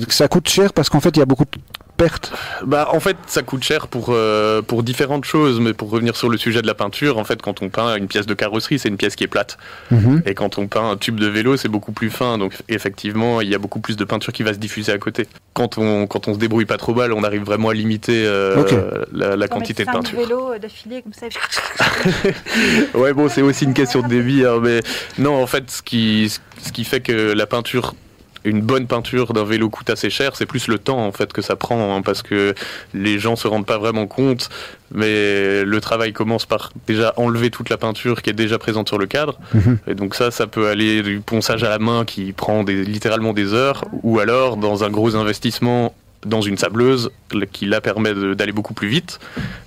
ça 0.09 0.27
coûte 0.27 0.47
cher 0.49 0.73
parce 0.73 0.89
qu'en 0.89 0.99
fait 0.99 1.09
il 1.15 1.19
y 1.19 1.21
a 1.21 1.25
beaucoup 1.25 1.45
de 1.45 1.49
pertes. 1.97 2.31
Bah 2.65 2.89
en 2.93 2.99
fait 2.99 3.17
ça 3.25 3.41
coûte 3.41 3.63
cher 3.63 3.87
pour 3.87 4.07
euh, 4.09 4.61
pour 4.61 4.83
différentes 4.83 5.25
choses 5.25 5.59
mais 5.59 5.73
pour 5.73 5.89
revenir 5.89 6.15
sur 6.15 6.29
le 6.29 6.37
sujet 6.37 6.61
de 6.61 6.67
la 6.67 6.75
peinture 6.75 7.17
en 7.17 7.23
fait 7.23 7.41
quand 7.41 7.61
on 7.61 7.69
peint 7.69 7.95
une 7.95 8.07
pièce 8.07 8.25
de 8.27 8.33
carrosserie 8.33 8.79
c'est 8.79 8.87
une 8.89 8.97
pièce 8.97 9.15
qui 9.15 9.23
est 9.23 9.27
plate 9.27 9.57
Mhm. 9.91 10.21
et 10.25 10.33
quand 10.35 10.57
on 10.57 10.67
peint 10.67 10.89
un 10.91 10.97
tube 10.97 11.19
de 11.19 11.27
vélo 11.27 11.57
c'est 11.57 11.69
beaucoup 11.69 11.91
plus 11.91 12.09
fin 12.09 12.37
donc 12.37 12.53
effectivement 12.69 13.41
il 13.41 13.49
y 13.49 13.55
a 13.55 13.57
beaucoup 13.57 13.79
plus 13.79 13.97
de 13.97 14.03
peinture 14.03 14.31
qui 14.31 14.43
va 14.43 14.53
se 14.53 14.59
diffuser 14.59 14.91
à 14.91 14.97
côté 14.97 15.27
quand 15.53 15.77
on 15.77 16.07
quand 16.07 16.27
on 16.27 16.33
se 16.33 16.39
débrouille 16.39 16.65
pas 16.65 16.77
trop 16.77 16.93
mal 16.93 17.11
on 17.13 17.23
arrive 17.23 17.43
vraiment 17.43 17.69
à 17.69 17.73
limiter 17.73 18.23
euh, 18.25 18.63
la, 19.11 19.47
quantité 19.47 19.83
de 19.85 19.91
peinture 19.91 20.19
vélos 20.19 20.53
euh, 20.53 20.59
d'affilée 20.59 21.01
comme 21.01 21.13
ça. 21.13 21.27
ouais 22.93 23.13
bon 23.13 23.27
c'est 23.29 23.41
aussi 23.41 23.65
une 23.65 23.73
question 23.73 24.01
de 24.01 24.07
débit 24.07 24.45
hein, 24.45 24.59
mais 24.61 24.81
non 25.17 25.41
en 25.41 25.47
fait 25.47 25.69
ce 25.71 25.81
qui 25.81 26.31
ce 26.61 26.71
qui 26.71 26.83
fait 26.83 27.01
que 27.01 27.33
la 27.33 27.47
peinture 27.47 27.95
une 28.47 28.61
bonne 28.61 28.87
peinture 28.87 29.33
d'un 29.33 29.43
vélo 29.43 29.69
coûte 29.69 29.89
assez 29.89 30.09
cher, 30.09 30.35
c'est 30.35 30.45
plus 30.45 30.67
le 30.67 30.79
temps 30.79 31.05
en 31.05 31.11
fait 31.11 31.33
que 31.33 31.41
ça 31.41 31.55
prend, 31.55 31.95
hein, 31.95 32.01
parce 32.01 32.21
que 32.21 32.55
les 32.93 33.19
gens 33.19 33.35
se 33.35 33.47
rendent 33.47 33.65
pas 33.65 33.77
vraiment 33.77 34.07
compte, 34.07 34.49
mais 34.91 35.63
le 35.63 35.79
travail 35.81 36.13
commence 36.13 36.45
par 36.45 36.71
déjà 36.87 37.13
enlever 37.17 37.49
toute 37.51 37.69
la 37.69 37.77
peinture 37.77 38.21
qui 38.21 38.29
est 38.29 38.33
déjà 38.33 38.57
présente 38.57 38.87
sur 38.87 38.97
le 38.97 39.05
cadre, 39.05 39.37
Mhm. 39.53 39.77
et 39.87 39.95
donc 39.95 40.15
ça, 40.15 40.31
ça 40.31 40.47
peut 40.47 40.67
aller 40.67 41.03
du 41.03 41.19
ponçage 41.19 41.63
à 41.63 41.69
la 41.69 41.79
main 41.79 42.05
qui 42.05 42.31
prend 42.33 42.63
des, 42.63 42.83
littéralement 42.85 43.33
des 43.33 43.53
heures, 43.53 43.83
ou 44.03 44.19
alors 44.19 44.57
dans 44.57 44.83
un 44.83 44.89
gros 44.89 45.15
investissement 45.15 45.93
dans 46.25 46.41
une 46.41 46.57
sableuse 46.57 47.11
qui 47.53 47.67
là 47.67 47.79
permet 47.79 48.13
d'aller 48.35 48.51
beaucoup 48.51 48.73
plus 48.73 48.87
vite, 48.87 49.19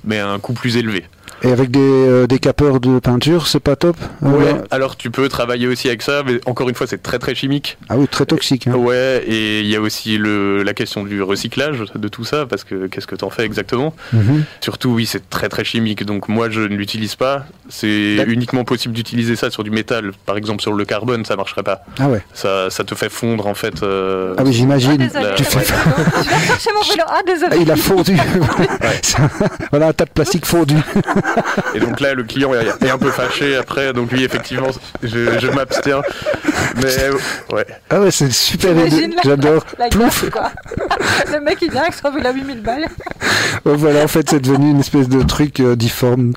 mais 0.05 0.19
à 0.19 0.29
un 0.29 0.39
coût 0.41 0.53
plus 0.53 0.77
élevé. 0.77 1.05
Et 1.43 1.51
avec 1.53 1.71
des, 1.71 1.81
euh, 1.81 2.27
des 2.27 2.39
capeurs 2.39 2.81
de 2.81 2.99
peinture, 2.99 3.47
c'est 3.47 3.61
pas 3.61 3.77
top 3.77 3.97
Ouais, 4.23 4.31
Euh, 4.55 4.63
alors 4.71 4.97
tu 4.97 5.11
peux 5.11 5.29
travailler 5.29 5.67
aussi 5.67 5.89
avec 5.89 6.03
ça, 6.03 6.23
mais 6.27 6.41
encore 6.47 6.69
une 6.69 6.75
fois, 6.75 6.87
c'est 6.87 7.03
très 7.03 7.19
très 7.19 7.35
chimique. 7.35 7.79
Ah 7.89 7.95
oui, 7.97 8.07
très 8.09 8.27
toxique. 8.27 8.67
hein. 8.67 8.75
Ouais, 8.75 9.23
et 9.27 9.61
il 9.61 9.67
y 9.67 9.77
a 9.77 9.81
aussi 9.81 10.19
le, 10.19 10.63
la 10.63 10.75
question 10.75 11.03
du 11.05 11.23
recyclage 11.23 11.85
de 11.95 12.09
tout 12.09 12.25
ça, 12.25 12.45
parce 12.47 12.65
que 12.65 12.87
qu'est-ce 12.89 13.07
que 13.07 13.17
t'en 13.17 13.31
fais 13.31 13.45
exactement? 13.45 13.95
Mhm. 14.13 14.45
Surtout, 14.61 14.91
oui, 14.91 15.07
c'est 15.07 15.31
très 15.31 15.49
très 15.49 15.65
chimique, 15.65 16.05
donc 16.05 16.29
moi 16.29 16.51
je 16.51 16.61
ne 16.61 16.77
l'utilise 16.77 17.15
pas. 17.17 17.45
C'est 17.69 18.17
uniquement 18.27 18.65
possible 18.65 18.93
d'utiliser 18.95 19.37
ça 19.37 19.51
sur 19.51 19.65
du 19.65 19.71
métal, 19.71 20.13
par 20.27 20.37
exemple 20.37 20.61
sur 20.61 20.73
le 20.73 20.85
carbone, 20.85 21.25
ça 21.25 21.37
marcherait 21.37 21.63
pas. 21.63 21.85
Ah 21.99 22.09
ouais. 22.09 22.23
Ça, 22.35 22.69
ça 22.71 22.85
te 22.85 22.95
fait 22.95 23.09
fondre 23.11 23.47
en 23.47 23.55
fait. 23.55 23.83
euh, 23.83 24.35
Ah 24.37 24.43
oui, 24.43 24.49
Ah, 24.51 24.53
j'imagine. 24.53 24.97
désolé, 24.99 25.27
tu 25.37 25.43
la- 25.45 25.49
fais... 25.49 25.65
je 25.65 26.29
viens 26.29 26.39
chercher 26.47 26.71
mon 26.75 26.83
vélo. 26.83 27.03
Ah, 27.09 27.21
désolé. 27.27 27.51
Ah, 27.53 27.63
il 27.63 27.71
a 27.71 27.77
fondu. 27.77 28.17
Voilà 29.71 29.89
un 29.89 29.93
tas 29.93 30.05
de 30.05 30.11
plastique 30.11 30.47
fondu. 30.47 30.75
Et 31.75 31.81
donc 31.81 32.01
là, 32.01 32.15
le 32.15 32.23
client 32.25 32.53
est, 32.55 32.67
est 32.85 32.91
un 32.91 32.99
peu 32.99 33.11
fâché 33.11 33.57
après, 33.57 33.93
donc 33.93 34.13
lui, 34.13 34.25
effectivement, 34.25 34.69
je, 35.03 35.39
je 35.39 35.47
m'abstiens. 35.49 36.03
Mais 36.77 37.55
ouais. 37.55 37.67
Ah 37.91 38.01
ouais, 38.01 38.11
c'est 38.11 38.31
super 38.33 38.73
idée. 38.87 39.11
J'adore. 39.25 39.65
Plouf. 39.91 40.25
gaffe, 40.25 40.31
quoi. 40.31 40.51
Le 41.33 41.41
mec, 41.41 41.59
il 41.63 41.71
vient 41.71 41.83
avec 41.83 41.95
son 41.95 42.11
vélo 42.11 42.29
à 42.29 42.33
8000 42.33 42.63
balles. 42.63 42.87
Ouais, 43.65 43.75
voilà, 43.77 44.05
en 44.05 44.09
fait, 44.09 44.29
c'est 44.31 44.41
devenu 44.41 44.71
une 44.71 44.81
espèce 44.81 45.09
de 45.09 45.23
truc 45.23 45.61
euh, 45.61 45.77
difforme 45.77 46.33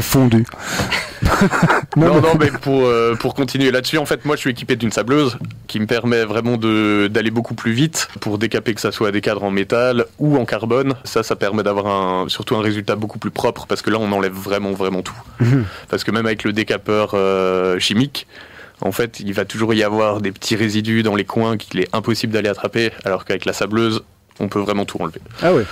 fondu. 0.00 0.44
Non, 1.96 2.14
mais- 2.14 2.20
non, 2.20 2.34
mais 2.40 2.46
pour, 2.50 2.84
euh, 2.86 3.14
pour 3.14 3.34
continuer 3.34 3.70
là-dessus, 3.70 3.98
en 3.98 4.06
fait, 4.06 4.24
moi, 4.24 4.34
je 4.36 4.40
suis 4.40 4.50
équipé 4.50 4.76
d'une 4.76 4.90
sableuse 4.92 5.36
qui 5.66 5.78
me 5.78 5.86
permet 5.86 6.24
vraiment 6.24 6.56
d'aller 6.56 7.30
beaucoup 7.30 7.54
plus 7.54 7.72
vite 7.72 8.08
pour 8.20 8.38
décaper 8.38 8.74
que 8.74 8.80
ça 8.80 8.92
soit 8.92 9.10
des 9.12 9.20
cadres 9.20 9.44
en 9.44 9.50
métal 9.50 10.06
ou 10.18 10.36
en 10.38 10.44
carbone. 10.44 10.94
Ça, 11.04 11.22
ça 11.22 11.36
permet 11.36 11.62
d'avoir 11.62 11.86
un, 11.86 12.28
surtout 12.28 12.56
un 12.56 12.62
résultat 12.62 12.96
beaucoup 12.96 13.18
plus 13.18 13.30
propre 13.30 13.66
parce 13.66 13.82
que 13.82 13.90
là, 13.90 13.98
on 14.00 14.10
enlève 14.12 14.32
vraiment, 14.32 14.72
vraiment 14.72 15.02
tout. 15.02 15.16
Mhm. 15.40 15.64
Parce 15.88 16.04
que 16.04 16.10
même 16.10 16.26
avec 16.26 16.44
le 16.44 16.52
décapeur 16.52 17.12
euh, 17.14 17.78
chimique, 17.78 18.26
en 18.80 18.92
fait, 18.92 19.20
il 19.20 19.32
va 19.32 19.44
toujours 19.44 19.74
y 19.74 19.82
avoir 19.82 20.20
des 20.20 20.32
petits 20.32 20.56
résidus 20.56 21.02
dans 21.02 21.14
les 21.14 21.24
coins 21.24 21.56
qu'il 21.56 21.80
est 21.80 21.88
impossible 21.92 22.32
d'aller 22.32 22.48
attraper, 22.48 22.90
alors 23.04 23.24
qu'avec 23.24 23.44
la 23.44 23.52
sableuse, 23.52 24.02
on 24.40 24.48
peut 24.48 24.58
vraiment 24.60 24.84
tout 24.84 25.00
enlever. 25.00 25.20
Ah 25.40 25.54
ouais. 25.54 25.64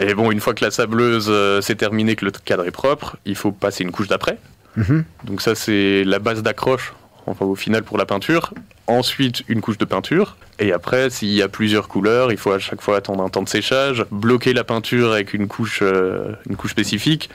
Et 0.00 0.14
bon, 0.14 0.30
une 0.30 0.40
fois 0.40 0.54
que 0.54 0.64
la 0.64 0.70
sableuse 0.70 1.26
euh, 1.28 1.60
s'est 1.60 1.74
terminée, 1.74 2.16
que 2.16 2.24
le 2.24 2.30
cadre 2.30 2.66
est 2.66 2.72
propre, 2.72 3.16
il 3.24 3.34
faut 3.34 3.52
passer 3.52 3.84
une 3.84 3.90
couche 3.90 4.08
d'après. 4.08 4.38
Mhm. 4.76 5.04
Donc 5.24 5.42
ça, 5.42 5.54
c'est 5.54 6.04
la 6.04 6.18
base 6.18 6.42
d'accroche, 6.42 6.94
enfin 7.26 7.44
au 7.44 7.56
final 7.56 7.82
pour 7.82 7.98
la 7.98 8.06
peinture. 8.06 8.52
Ensuite, 8.86 9.42
une 9.48 9.60
couche 9.60 9.78
de 9.78 9.84
peinture. 9.84 10.36
Et 10.58 10.72
après, 10.72 11.10
s'il 11.10 11.32
y 11.32 11.42
a 11.42 11.48
plusieurs 11.48 11.88
couleurs, 11.88 12.32
il 12.32 12.38
faut 12.38 12.52
à 12.52 12.58
chaque 12.58 12.80
fois 12.80 12.96
attendre 12.96 13.22
un 13.22 13.28
temps 13.28 13.42
de 13.42 13.48
séchage, 13.48 14.04
bloquer 14.10 14.52
la 14.52 14.64
peinture 14.64 15.12
avec 15.12 15.34
une 15.34 15.46
couche, 15.46 15.80
euh, 15.82 16.32
une 16.48 16.56
couche 16.56 16.70
spécifique, 16.70 17.28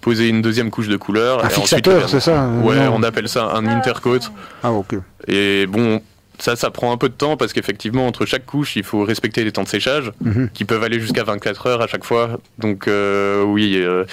poser 0.00 0.28
une 0.28 0.42
deuxième 0.42 0.70
couche 0.70 0.88
de 0.88 0.96
couleur. 0.96 1.44
Un 1.44 1.48
et 1.48 1.52
fixateur, 1.52 2.08
c'est 2.08 2.20
ça 2.20 2.48
Ouais, 2.62 2.76
non. 2.76 2.94
on 2.96 3.02
appelle 3.02 3.28
ça 3.28 3.52
un 3.54 3.66
intercoat. 3.66 4.20
Ah 4.62 4.72
ok. 4.72 4.96
Et 5.26 5.66
bon, 5.66 6.00
ça, 6.38 6.54
ça 6.56 6.70
prend 6.70 6.92
un 6.92 6.96
peu 6.96 7.08
de 7.08 7.14
temps 7.14 7.36
parce 7.36 7.52
qu'effectivement, 7.52 8.06
entre 8.06 8.24
chaque 8.26 8.46
couche, 8.46 8.76
il 8.76 8.84
faut 8.84 9.02
respecter 9.04 9.42
les 9.44 9.50
temps 9.52 9.64
de 9.64 9.68
séchage 9.68 10.12
Mhm. 10.20 10.50
qui 10.54 10.64
peuvent 10.64 10.82
aller 10.84 11.00
jusqu'à 11.00 11.24
24 11.24 11.66
heures 11.66 11.82
à 11.82 11.86
chaque 11.88 12.04
fois. 12.04 12.38
Donc, 12.58 12.86
euh, 12.88 13.42
oui, 13.42 13.74
euh, 13.76 14.04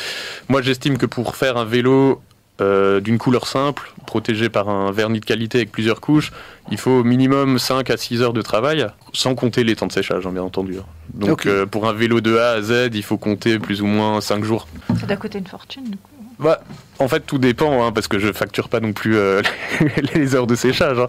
moi 0.50 0.62
j'estime 0.62 0.98
que 0.98 1.06
pour 1.06 1.36
faire 1.36 1.58
un 1.58 1.66
vélo 1.66 2.22
euh, 2.62 3.00
d'une 3.02 3.18
couleur 3.18 3.48
simple, 3.48 3.92
protégé 4.06 4.50
par 4.50 4.70
un 4.70 4.92
vernis 4.92 5.20
de 5.20 5.26
qualité 5.26 5.58
avec 5.60 5.72
plusieurs 5.72 6.00
couches, 6.02 6.32
il 6.72 6.78
faut 6.78 6.92
au 6.92 7.04
minimum 7.04 7.60
5 7.60 7.90
à 7.90 7.98
6 7.98 8.22
heures 8.22 8.34
de 8.34 8.42
travail, 8.42 8.88
sans 9.14 9.36
compter 9.36 9.64
les 9.64 9.76
temps 9.76 9.88
de 9.88 9.92
séchage, 9.92 10.26
hein, 10.26 10.32
bien 10.32 10.44
entendu. 10.44 10.78
Donc, 11.14 11.32
Ok. 11.32 11.46
euh, 11.48 11.66
pour 11.66 11.88
un 11.88 11.94
vélo 11.94 12.22
de 12.22 12.38
A 12.38 12.52
à 12.52 12.62
Z, 12.62 12.90
il 12.94 13.04
faut 13.04 13.18
compter 13.18 13.60
plus 13.60 13.82
ou 13.82 13.86
moins 13.86 14.22
5 14.22 14.44
jours. 14.44 14.68
Ça 15.00 15.06
doit 15.06 15.18
coûter 15.18 15.38
une 15.40 15.48
fortune, 15.48 15.84
du 15.84 15.98
coup. 15.98 16.10
Bah, 16.40 16.62
en 17.00 17.08
fait, 17.08 17.22
tout 17.22 17.38
dépend, 17.38 17.86
hein, 17.86 17.92
parce 17.94 18.08
que 18.08 18.20
je 18.20 18.32
facture 18.34 18.68
pas 18.70 18.80
non 18.80 18.92
plus 18.94 19.16
euh, 19.16 19.42
les 20.16 20.36
heures 20.36 20.48
de 20.48 20.56
séchage. 20.56 20.98
hein. 21.00 21.08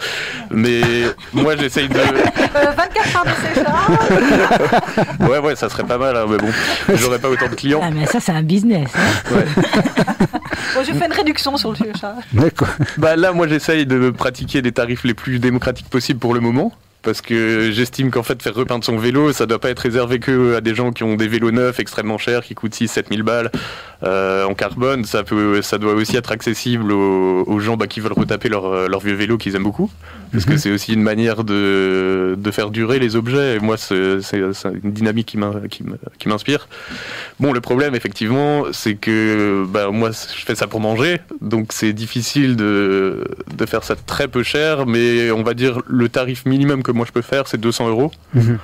Mais 0.50 0.80
moi, 1.32 1.56
j'essaye 1.56 1.88
de. 1.88 1.96
Euh, 1.98 2.72
24 2.76 3.16
heures 3.16 3.24
de 3.24 3.30
séchage. 3.54 3.66
Ouais, 5.28 5.38
ouais, 5.38 5.56
ça 5.56 5.68
serait 5.68 5.84
pas 5.84 5.98
mal, 5.98 6.16
hein, 6.16 6.26
mais 6.28 6.36
bon, 6.36 6.48
j'aurais 6.94 7.18
pas 7.18 7.28
autant 7.28 7.48
de 7.48 7.54
clients. 7.54 7.80
Ah, 7.82 7.90
mais 7.90 8.06
ça, 8.06 8.20
c'est 8.20 8.32
un 8.32 8.42
business. 8.42 8.90
hein. 8.94 9.34
Bon, 10.74 10.82
je 10.84 10.92
fais 10.92 11.06
une 11.06 11.12
réduction 11.12 11.56
sur 11.56 11.70
le 11.70 11.76
séchage. 11.76 12.22
D'accord. 12.34 12.68
Bah 12.98 13.16
là, 13.16 13.32
moi, 13.32 13.46
j'essaye 13.48 13.86
de 13.86 14.10
pratiquer 14.10 14.60
des 14.60 14.72
tarifs 14.72 15.04
les 15.04 15.14
plus 15.14 15.38
démocratiques 15.38 15.88
possibles 15.88 16.20
pour 16.20 16.34
le 16.34 16.40
moment. 16.40 16.70
Parce 17.06 17.20
que 17.20 17.70
j'estime 17.70 18.10
qu'en 18.10 18.24
fait, 18.24 18.42
faire 18.42 18.52
repeindre 18.52 18.84
son 18.84 18.96
vélo, 18.96 19.32
ça 19.32 19.46
doit 19.46 19.60
pas 19.60 19.70
être 19.70 19.78
réservé 19.78 20.18
que 20.18 20.56
à 20.56 20.60
des 20.60 20.74
gens 20.74 20.90
qui 20.90 21.04
ont 21.04 21.14
des 21.14 21.28
vélos 21.28 21.52
neufs 21.52 21.78
extrêmement 21.78 22.18
chers, 22.18 22.42
qui 22.42 22.56
coûtent 22.56 22.74
6 22.74 22.88
7 22.88 23.10
000 23.10 23.22
balles 23.22 23.52
euh, 24.02 24.44
en 24.44 24.54
carbone. 24.54 25.04
Ça, 25.04 25.22
doit 25.22 25.94
aussi 25.94 26.16
être 26.16 26.32
accessible 26.32 26.90
aux, 26.90 27.60
gens 27.60 27.76
bah, 27.76 27.86
qui 27.86 28.00
veulent 28.00 28.12
retaper 28.12 28.48
euh, 28.52 28.88
leur 28.88 29.00
vieux 29.00 29.14
vélo 29.14 29.38
qu'ils 29.38 29.54
aiment 29.54 29.62
beaucoup. 29.62 29.88
Parce 30.36 30.44
que 30.44 30.56
c'est 30.58 30.70
aussi 30.70 30.92
une 30.92 31.02
manière 31.02 31.44
de, 31.44 32.34
de 32.36 32.50
faire 32.50 32.70
durer 32.70 32.98
les 32.98 33.16
objets. 33.16 33.56
Et 33.56 33.58
moi, 33.58 33.76
c'est 33.76 34.20
une 34.36 34.92
dynamique 34.92 35.36
qui 36.18 36.28
m'inspire. 36.28 36.68
Bon, 37.40 37.52
le 37.52 37.60
problème, 37.60 37.94
effectivement, 37.94 38.64
c'est 38.72 38.94
que 38.94 39.64
bah, 39.68 39.90
moi, 39.90 40.10
je 40.10 40.44
fais 40.44 40.54
ça 40.54 40.66
pour 40.66 40.80
manger. 40.80 41.20
Donc, 41.40 41.72
c'est 41.72 41.92
difficile 41.92 42.56
de, 42.56 43.24
de 43.56 43.66
faire 43.66 43.82
ça 43.82 43.96
très 43.96 44.28
peu 44.28 44.42
cher. 44.42 44.86
Mais 44.86 45.30
on 45.30 45.42
va 45.42 45.54
dire 45.54 45.80
le 45.86 46.08
tarif 46.08 46.44
minimum 46.44 46.82
que 46.82 46.92
moi 46.92 47.06
je 47.06 47.12
peux 47.12 47.22
faire, 47.22 47.48
c'est 47.48 47.60
200 47.60 47.88
euros. 47.88 48.10
Mhm. 48.34 48.58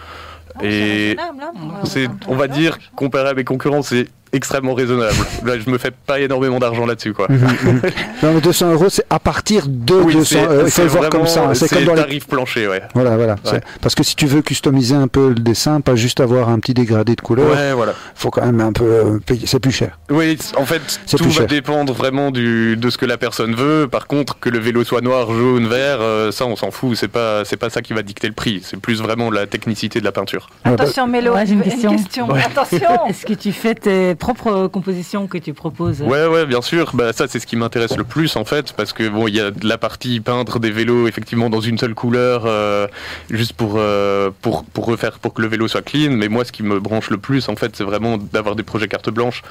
Et 0.63 1.17
pour, 1.17 1.73
euh, 1.73 1.81
c'est, 1.85 2.09
on 2.29 2.37
va 2.37 2.49
dire, 2.49 2.79
comparé 2.95 3.31
à 3.31 3.35
mes 3.35 3.45
concurrents, 3.45 3.83
c'est 3.83 4.09
extrêmement 4.33 4.75
raisonnable. 4.75 5.15
Là, 5.45 5.55
je 5.59 5.71
me 5.71 5.79
fais 5.79 5.91
pas 5.91 6.21
énormément 6.21 6.59
d'argent 6.59 6.87
là-dessus, 6.87 7.13
quoi. 7.13 7.27
Mhm, 7.29 7.39
mhm. 7.41 7.81
Non, 8.23 8.33
mais 8.35 8.41
200 8.41 8.73
euros, 8.73 8.89
c'est 8.89 9.05
à 9.11 9.19
partir 9.19 9.65
de 9.69 9.95
Oui, 9.95 10.15
200 10.15 10.25
c'est, 10.31 10.49
euh, 10.49 10.63
Il 10.67 10.71
faut 10.71 10.87
voir 10.87 11.11
comme 11.11 11.27
ça. 11.27 11.51
C'est 11.55 11.67
c'est 11.69 11.75
comme 11.75 11.81
le 11.81 11.87
dans 11.87 11.95
les 11.95 12.01
tarif 12.03 12.27
plancher, 12.27 12.69
ouais. 12.69 12.83
Voilà, 12.95 13.17
voilà. 13.17 13.37
Parce 13.81 13.95
que 13.95 14.03
si 14.03 14.17
tu 14.17 14.27
veux 14.27 14.43
customiser 14.43 14.95
un 14.95 15.09
peu 15.09 15.29
le 15.29 15.35
dessin, 15.35 15.81
pas 15.81 15.95
juste 15.97 16.21
avoir 16.21 16.49
un 16.49 16.59
petit 16.59 16.75
dégradé 16.75 17.15
de 17.15 17.21
couleur, 17.21 17.51
Ouais, 17.51 17.73
voilà. 17.73 17.95
faut 18.15 18.31
quand 18.31 18.45
même 18.45 18.61
un 18.61 18.73
peu 18.73 18.85
euh, 18.85 19.19
payer. 19.25 19.47
C'est 19.47 19.61
plus 19.61 19.73
cher. 19.73 19.99
Oui, 20.11 20.39
en 20.57 20.65
fait, 20.65 21.01
tout 21.11 21.25
va 21.25 21.31
cher. 21.31 21.47
dépendre 21.47 21.93
vraiment 21.93 22.31
du, 22.31 22.77
de 22.77 22.91
ce 22.91 22.97
que 22.99 23.07
la 23.07 23.19
personne 23.19 23.55
veut. 23.55 23.87
Par 23.91 24.07
contre, 24.07 24.39
que 24.39 24.49
le 24.49 24.59
vélo 24.59 24.85
soit 24.85 25.01
noir, 25.03 25.33
jaune, 25.33 25.67
vert, 25.69 25.99
euh, 26.01 26.33
ça, 26.33 26.47
on 26.47 26.57
s'en 26.57 26.71
fout. 26.71 26.97
C'est 26.97 27.09
pas, 27.09 27.45
c'est 27.45 27.57
pas 27.57 27.71
ça 27.71 27.83
qui 27.83 27.93
va 27.93 28.03
dicter 28.03 28.29
le 28.29 28.35
prix. 28.35 28.63
C'est 28.65 28.79
plus 28.81 29.01
vraiment 29.03 29.31
la 29.31 29.47
technicité 29.47 30.01
de 30.01 30.05
la 30.05 30.13
peinture. 30.13 30.49
Bah, 30.65 30.73
Attention, 30.73 31.07
Mélo, 31.07 31.35
Ouais, 31.35 31.45
j'ai 31.47 31.53
une 31.55 31.63
question. 31.63 31.97
Attention. 32.31 33.07
Est-ce 33.09 33.27
que 33.27 33.35
tu 33.35 33.53
fais 33.53 33.75
tes 33.75 34.15
propres 34.23 34.53
euh, 34.53 34.69
compositions 34.69 35.27
que 35.27 35.37
tu 35.37 35.53
proposes. 35.53 36.01
Ouais, 36.01 36.29
ouais, 36.29 36.47
bien 36.47 36.63
sûr. 36.63 36.93
Bah, 36.95 37.13
ça, 37.13 37.27
c'est 37.27 37.41
ce 37.41 37.47
qui 37.47 37.57
m'intéresse 37.57 37.97
le 37.97 38.05
plus, 38.05 38.37
en 38.37 38.45
fait, 38.45 38.73
parce 38.73 38.93
que 38.93 39.09
bon, 39.09 39.27
il 39.27 39.35
y 39.35 39.41
a 39.41 39.51
la 39.63 39.79
partie 39.79 40.21
peindre 40.21 40.61
des 40.61 40.71
vélos, 40.71 41.09
effectivement, 41.09 41.51
dans 41.51 41.61
une 41.61 41.77
seule 41.77 41.95
couleur, 41.95 42.45
euh, 42.47 42.87
juste 43.31 43.55
pour, 43.55 43.75
euh, 43.77 44.31
pour, 44.41 44.65
pour 44.65 44.87
refaire, 44.87 45.19
pour 45.19 45.35
que 45.35 45.43
le 45.43 45.49
vélo 45.49 45.67
soit 45.67 45.83
clean. 45.83 46.13
Mais 46.13 46.29
moi, 46.29 46.45
ce 46.45 46.53
qui 46.53 46.63
me 46.63 46.79
branche 46.79 47.11
le 47.11 47.19
plus, 47.19 47.49
en 47.49 47.57
fait, 47.57 47.75
c'est 47.75 47.83
vraiment 47.83 48.17
d'avoir 48.17 48.55
des 48.55 48.63
projets 48.63 48.87
carte 48.87 49.11
blanche 49.11 49.43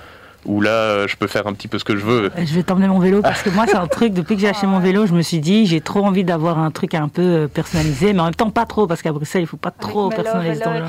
où 0.46 0.62
là, 0.62 0.70
euh, 0.72 1.08
je 1.08 1.16
peux 1.18 1.28
faire 1.28 1.48
un 1.48 1.54
petit 1.54 1.68
peu 1.68 1.78
ce 1.80 1.84
que 1.84 1.96
je 1.96 2.04
veux. 2.06 2.32
Je 2.38 2.56
vais 2.56 2.64
t'emmener 2.64 2.88
mon 2.88 3.00
vélo 3.00 3.22
parce 3.22 3.42
que 3.44 3.50
moi, 3.50 3.66
c'est 3.68 3.76
un 3.76 3.88
truc, 3.88 4.14
depuis 4.14 4.36
que 4.36 4.42
j'ai 4.42 4.50
acheté 4.50 4.68
mon 4.68 4.80
vélo, 4.80 5.06
je 5.06 5.14
me 5.14 5.22
suis 5.22 5.40
dit, 5.40 5.66
j'ai 5.66 5.82
trop 5.82 6.06
envie 6.06 6.24
d'avoir 6.24 6.60
un 6.60 6.72
truc 6.72 6.94
un 6.96 7.08
peu 7.08 7.22
euh, 7.22 7.48
personnalisé, 7.48 8.14
mais 8.14 8.20
en 8.22 8.26
même 8.26 8.36
temps 8.36 8.50
pas 8.50 8.66
trop, 8.66 8.88
parce 8.88 9.02
qu'à 9.02 9.12
Bruxelles, 9.12 9.42
il 9.44 9.48
faut 9.48 9.58
pas 9.58 9.72
trop 9.72 10.12
Avec 10.12 10.24
personnaliser 10.24 10.62
ton 10.62 10.74
vélo. 10.74 10.86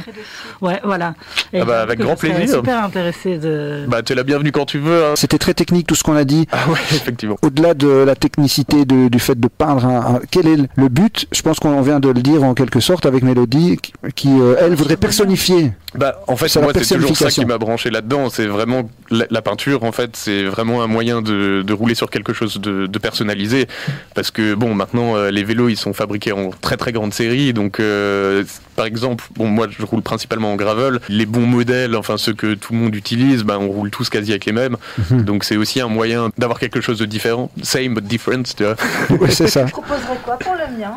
Ouais, 0.61 0.81
voilà. 0.85 1.15
Et 1.53 1.61
Ah 1.61 1.65
bah, 1.65 1.83
avec 1.83 1.99
que 1.99 2.05
grand 2.05 2.15
je 2.15 2.21
plaisir. 2.29 2.57
super 2.57 2.85
intéressé 2.85 3.39
de. 3.39 3.85
Bah, 3.89 4.03
t'es 4.03 4.15
la 4.15 4.23
bienvenue 4.23 4.53
quand 4.53 4.65
tu 4.67 4.79
veux. 4.79 5.05
Hein. 5.05 5.13
C'était 5.17 5.39
très 5.39 5.55
technique 5.55 5.87
tout 5.87 5.95
ce 5.95 6.03
qu'on 6.03 6.17
a 6.17 6.25
dit. 6.25 6.47
Ah 6.53 6.69
ouais, 6.71 6.79
effectivement. 6.91 7.37
Au-delà 7.43 7.75
de 7.75 7.89
la 7.89 8.15
technicité 8.17 8.85
de- 8.85 9.09
du 9.09 9.19
fait 9.19 9.39
de 9.39 9.49
peindre, 9.49 9.85
un, 9.85 10.17
un- 10.17 10.21
quel 10.31 10.47
est 10.47 10.57
le 10.77 10.89
but? 10.89 11.27
Je 11.33 11.43
pense 11.43 11.59
qu'on 11.59 11.81
vient 11.83 12.01
de 12.01 12.09
le 12.09 12.21
dire 12.23 12.43
en 12.43 12.55
quelque 12.55 12.81
sorte 12.81 13.07
avec 13.07 13.23
Mélodie, 13.23 13.77
qui, 13.83 13.93
qui, 14.15 14.29
euh, 14.41 14.57
elle 14.61 14.75
voudrait 14.75 14.97
personnifier. 14.97 15.73
Bah, 15.95 16.21
en 16.27 16.37
fait, 16.37 16.55
moi, 16.61 16.73
c'est 16.75 16.95
toujours 16.95 17.17
ça 17.17 17.31
qui 17.31 17.45
m'a 17.45 17.59
branché 17.59 17.91
là-dedans. 17.91 18.31
C'est 18.31 18.47
vraiment 18.47 18.89
la, 19.11 19.27
la 19.31 19.43
peinture. 19.43 19.85
En 19.85 19.93
fait, 19.93 20.17
c'est 20.17 20.45
vraiment 20.45 20.83
un 20.83 20.87
moyen 20.87 21.21
de, 21.23 21.63
de 21.63 21.73
rouler 21.73 21.95
sur 21.95 22.11
quelque 22.11 22.33
chose 22.33 22.61
de, 22.61 22.87
de 22.87 22.99
personnalisé. 22.99 23.67
Parce 24.15 24.31
que 24.31 24.55
bon, 24.55 24.75
maintenant, 24.75 25.17
euh, 25.17 25.31
les 25.31 25.45
vélos, 25.45 25.69
ils 25.69 25.77
sont 25.77 25.93
fabriqués 25.93 26.33
en 26.33 26.51
très 26.51 26.77
très 26.77 26.93
grande 26.93 27.13
série. 27.13 27.53
Donc, 27.53 27.79
euh, 27.81 28.45
par 28.77 28.87
exemple, 28.87 29.25
bon, 29.37 29.49
moi, 29.49 29.67
je 29.71 29.85
roule 29.85 30.03
principalement 30.03 30.53
en 30.53 30.57
gravel. 30.57 31.01
Les 31.09 31.27
bons 31.27 31.47
modèles, 31.47 31.95
enfin 31.95 32.17
ceux 32.17 32.33
que 32.35 32.55
tout 32.55 32.73
le 32.73 32.79
monde 32.79 32.95
utilise, 32.95 33.43
bah, 33.45 33.59
on 33.61 33.69
roule 33.69 33.91
tous 33.91 34.09
quasi 34.09 34.31
avec 34.31 34.47
les 34.47 34.53
mêmes. 34.53 34.77
Mhm. 35.11 35.23
Donc, 35.23 35.45
c'est 35.45 35.57
aussi 35.57 35.81
un 35.81 35.89
moyen 35.89 36.31
d'avoir 36.39 36.59
quelque 36.59 36.81
chose 36.81 36.99
de 36.99 37.05
différent. 37.05 37.51
Same 37.63 37.95
but 37.95 38.05
different. 38.05 38.45
Tu 38.57 38.65
vois. 38.65 38.77
Ouais, 39.23 39.31
c'est 39.31 39.47
ça. 39.47 39.67
Je 39.67 39.73
proposerais 39.73 40.19
quoi 40.25 40.39
pour 40.39 40.55
le 40.55 40.79
mien? 40.79 40.93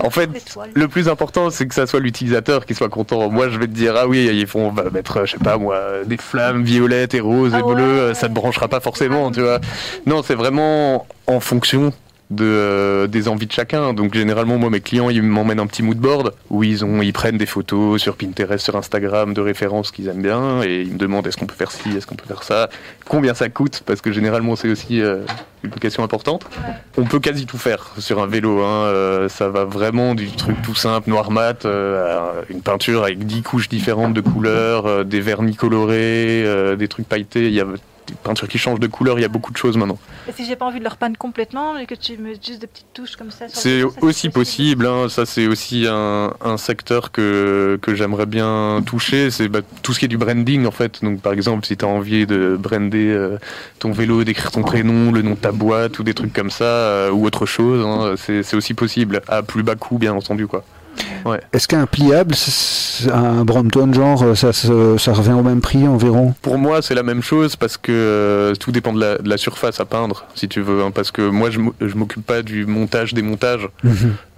En 0.00 0.10
fait. 0.10 0.30
Le 0.74 0.88
plus 0.88 1.08
important, 1.08 1.50
c'est 1.50 1.66
que 1.66 1.74
ça 1.74 1.86
soit 1.86 2.00
l'utilisateur 2.00 2.66
qui 2.66 2.74
soit 2.74 2.88
content. 2.88 3.30
Moi, 3.30 3.48
je 3.48 3.58
vais 3.58 3.66
te 3.66 3.72
dire, 3.72 3.94
ah 3.96 4.06
oui, 4.06 4.28
ils 4.32 4.46
font, 4.46 4.68
on 4.68 4.70
va 4.72 4.90
mettre, 4.90 5.26
je 5.26 5.32
sais 5.32 5.38
pas 5.38 5.58
moi, 5.58 5.80
des 6.04 6.16
flammes 6.16 6.62
violettes 6.62 7.14
et 7.14 7.20
roses 7.20 7.52
Ah 7.54 7.60
et 7.60 7.62
ouais. 7.62 7.74
bleues, 7.74 8.14
ça 8.14 8.28
te 8.28 8.34
branchera 8.34 8.68
pas 8.68 8.80
forcément, 8.80 9.30
tu 9.32 9.40
vois. 9.40 9.60
Non, 10.06 10.22
c'est 10.22 10.34
vraiment 10.34 11.06
en 11.26 11.40
fonction 11.40 11.92
de, 12.30 12.44
euh, 12.44 13.06
des 13.06 13.28
envies 13.28 13.46
de 13.46 13.52
chacun. 13.52 13.94
Donc 13.94 14.14
généralement, 14.14 14.58
moi, 14.58 14.70
mes 14.70 14.80
clients, 14.80 15.10
ils 15.10 15.22
m'emmènent 15.22 15.60
un 15.60 15.66
petit 15.66 15.82
mood 15.82 15.96
board 15.96 16.34
où 16.50 16.62
ils 16.62 16.84
ont, 16.84 17.00
ils 17.02 17.12
prennent 17.12 17.38
des 17.38 17.46
photos 17.46 18.00
sur 18.00 18.16
Pinterest, 18.16 18.64
sur 18.64 18.76
Instagram, 18.76 19.34
de 19.34 19.40
références 19.40 19.90
qu'ils 19.90 20.08
aiment 20.08 20.22
bien, 20.22 20.62
et 20.62 20.82
ils 20.82 20.92
me 20.92 20.98
demandent 20.98 21.26
est-ce 21.26 21.36
qu'on 21.36 21.46
peut 21.46 21.54
faire 21.54 21.70
ci, 21.70 21.90
est-ce 21.96 22.06
qu'on 22.06 22.16
peut 22.16 22.26
faire 22.26 22.42
ça, 22.42 22.68
combien 23.06 23.34
ça 23.34 23.48
coûte, 23.48 23.82
parce 23.86 24.00
que 24.00 24.12
généralement, 24.12 24.56
c'est 24.56 24.68
aussi 24.68 25.00
euh, 25.00 25.22
une 25.62 25.70
question 25.70 26.04
importante. 26.04 26.44
On 26.96 27.04
peut 27.04 27.20
quasi 27.20 27.46
tout 27.46 27.58
faire 27.58 27.92
sur 27.98 28.22
un 28.22 28.26
vélo. 28.26 28.62
Hein. 28.62 28.84
euh, 28.86 29.28
ça 29.28 29.48
va 29.48 29.64
vraiment 29.64 30.14
du 30.14 30.30
truc 30.30 30.60
tout 30.62 30.74
simple, 30.74 31.10
noir 31.10 31.30
mat, 31.30 31.66
une 32.50 32.62
peinture 32.62 33.04
avec 33.04 33.26
10 33.26 33.42
couches 33.42 33.68
différentes 33.68 34.12
de 34.12 34.20
couleurs, 34.20 35.04
des 35.04 35.20
vernis 35.20 35.56
colorés, 35.56 36.44
des 36.76 36.88
trucs 36.88 37.08
pailletés. 37.08 37.46
Il 37.46 37.54
y 37.54 37.60
a 37.60 37.66
des 38.08 38.14
peintures 38.14 38.48
qui 38.48 38.58
changent 38.58 38.80
de 38.80 38.86
couleur, 38.86 39.18
il 39.18 39.22
y 39.22 39.24
a 39.24 39.28
beaucoup 39.28 39.52
de 39.52 39.56
choses 39.56 39.76
maintenant. 39.76 39.98
Et 40.28 40.32
si 40.32 40.44
j'ai 40.44 40.56
pas 40.56 40.66
envie 40.66 40.78
de 40.78 40.84
le 40.84 40.90
repeindre 40.90 41.16
complètement, 41.18 41.74
mais 41.74 41.86
que 41.86 41.94
tu 41.94 42.16
mets 42.16 42.34
juste 42.34 42.60
des 42.60 42.66
petites 42.66 42.92
touches 42.92 43.16
comme 43.16 43.30
ça 43.30 43.46
C'est 43.48 43.82
aussi 44.00 44.28
possible, 44.28 44.86
hein. 44.86 45.08
ça 45.08 45.26
c'est 45.26 45.46
aussi 45.46 45.86
un, 45.88 46.32
un 46.44 46.56
secteur 46.56 47.12
que, 47.12 47.78
que 47.80 47.94
j'aimerais 47.94 48.26
bien 48.26 48.82
toucher, 48.84 49.30
c'est 49.30 49.48
bah, 49.48 49.60
tout 49.82 49.92
ce 49.92 49.98
qui 49.98 50.06
est 50.06 50.08
du 50.08 50.18
branding 50.18 50.66
en 50.66 50.70
fait. 50.70 51.02
Donc 51.02 51.20
par 51.20 51.32
exemple 51.32 51.66
si 51.66 51.76
tu 51.76 51.84
as 51.84 51.88
envie 51.88 52.26
de 52.26 52.56
brander 52.58 53.08
euh, 53.08 53.38
ton 53.78 53.92
vélo, 53.92 54.24
d'écrire 54.24 54.50
ton 54.50 54.62
prénom, 54.62 55.12
le 55.12 55.22
nom 55.22 55.30
de 55.30 55.36
ta 55.36 55.52
boîte 55.52 55.98
ou 55.98 56.02
des 56.02 56.14
trucs 56.14 56.32
comme 56.32 56.50
ça, 56.50 56.64
euh, 56.64 57.10
ou 57.10 57.26
autre 57.26 57.46
chose, 57.46 57.84
hein, 57.84 58.14
c'est 58.16 58.56
aussi 58.56 58.74
possible, 58.74 59.22
à 59.28 59.42
plus 59.42 59.62
bas 59.62 59.76
coût 59.76 59.98
bien 59.98 60.14
entendu 60.14 60.46
quoi. 60.46 60.64
Est-ce 61.52 61.68
qu'un 61.68 61.86
pliable, 61.86 62.34
un 63.12 63.44
Brompton 63.44 63.92
genre, 63.92 64.22
euh, 64.22 64.34
ça, 64.34 65.12
revient 65.12 65.32
au 65.32 65.42
même 65.42 65.60
prix 65.60 65.86
environ? 65.86 66.34
Pour 66.42 66.58
moi, 66.58 66.82
c'est 66.82 66.94
la 66.94 67.02
même 67.02 67.22
chose 67.22 67.56
parce 67.56 67.76
que 67.76 67.92
euh, 67.92 68.54
tout 68.54 68.72
dépend 68.72 68.92
de 68.92 69.00
la, 69.00 69.18
de 69.18 69.28
la 69.28 69.36
surface 69.36 69.80
à 69.80 69.84
peindre, 69.84 70.24
si 70.34 70.48
tu 70.48 70.60
veux. 70.60 70.82
hein, 70.82 70.90
parce 70.90 71.10
que 71.10 71.22
moi, 71.22 71.50
je 71.50 71.58
je 71.80 71.94
m'occupe 71.94 72.24
pas 72.24 72.42
du 72.42 72.66
montage 72.66 73.14
des 73.14 73.22
montages. 73.22 73.68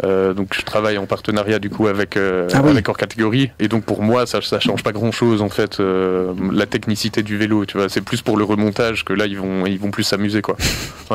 Euh, 0.04 0.32
donc, 0.34 0.54
je 0.54 0.62
travaille 0.62 0.98
en 0.98 1.06
partenariat 1.06 1.58
du 1.58 1.70
coup 1.70 1.86
avec 1.86 2.16
euh, 2.16 2.48
Ah 2.52 2.60
oui. 2.64 2.70
avec 2.70 2.88
hors 2.88 2.96
catégorie. 2.96 3.50
Et 3.58 3.68
donc, 3.68 3.84
pour 3.84 4.02
moi, 4.02 4.26
ça 4.26 4.40
ça 4.40 4.60
change 4.60 4.82
pas 4.82 4.92
grand 4.92 5.12
chose 5.12 5.42
en 5.42 5.48
fait. 5.48 5.78
la 5.80 6.66
technicité 6.66 7.22
du 7.22 7.36
vélo, 7.36 7.64
tu 7.66 7.76
vois, 7.78 7.88
c'est 7.88 8.00
plus 8.00 8.22
pour 8.22 8.36
le 8.36 8.44
remontage 8.44 9.04
que 9.04 9.12
là, 9.12 9.26
ils 9.26 9.38
vont 9.38 9.66
ils 9.66 9.78
vont 9.78 9.90
plus 9.90 10.04
s'amuser 10.04 10.42
quoi. 10.42 10.56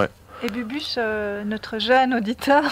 Et 0.43 0.49
Bubus, 0.49 0.95
euh, 0.97 1.43
notre 1.43 1.79
jeune 1.79 2.13
auditeur, 2.13 2.63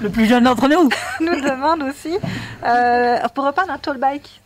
Le 0.00 0.08
plus 0.08 0.26
jeune 0.26 0.44
d'entre 0.44 0.68
nous. 0.68 0.88
nous 1.20 1.40
demande 1.40 1.82
aussi 1.82 2.16
euh, 2.64 3.18
pour 3.34 3.44
repeindre 3.44 3.72
un 3.72 3.78
tall 3.78 3.98
bike. 3.98 4.40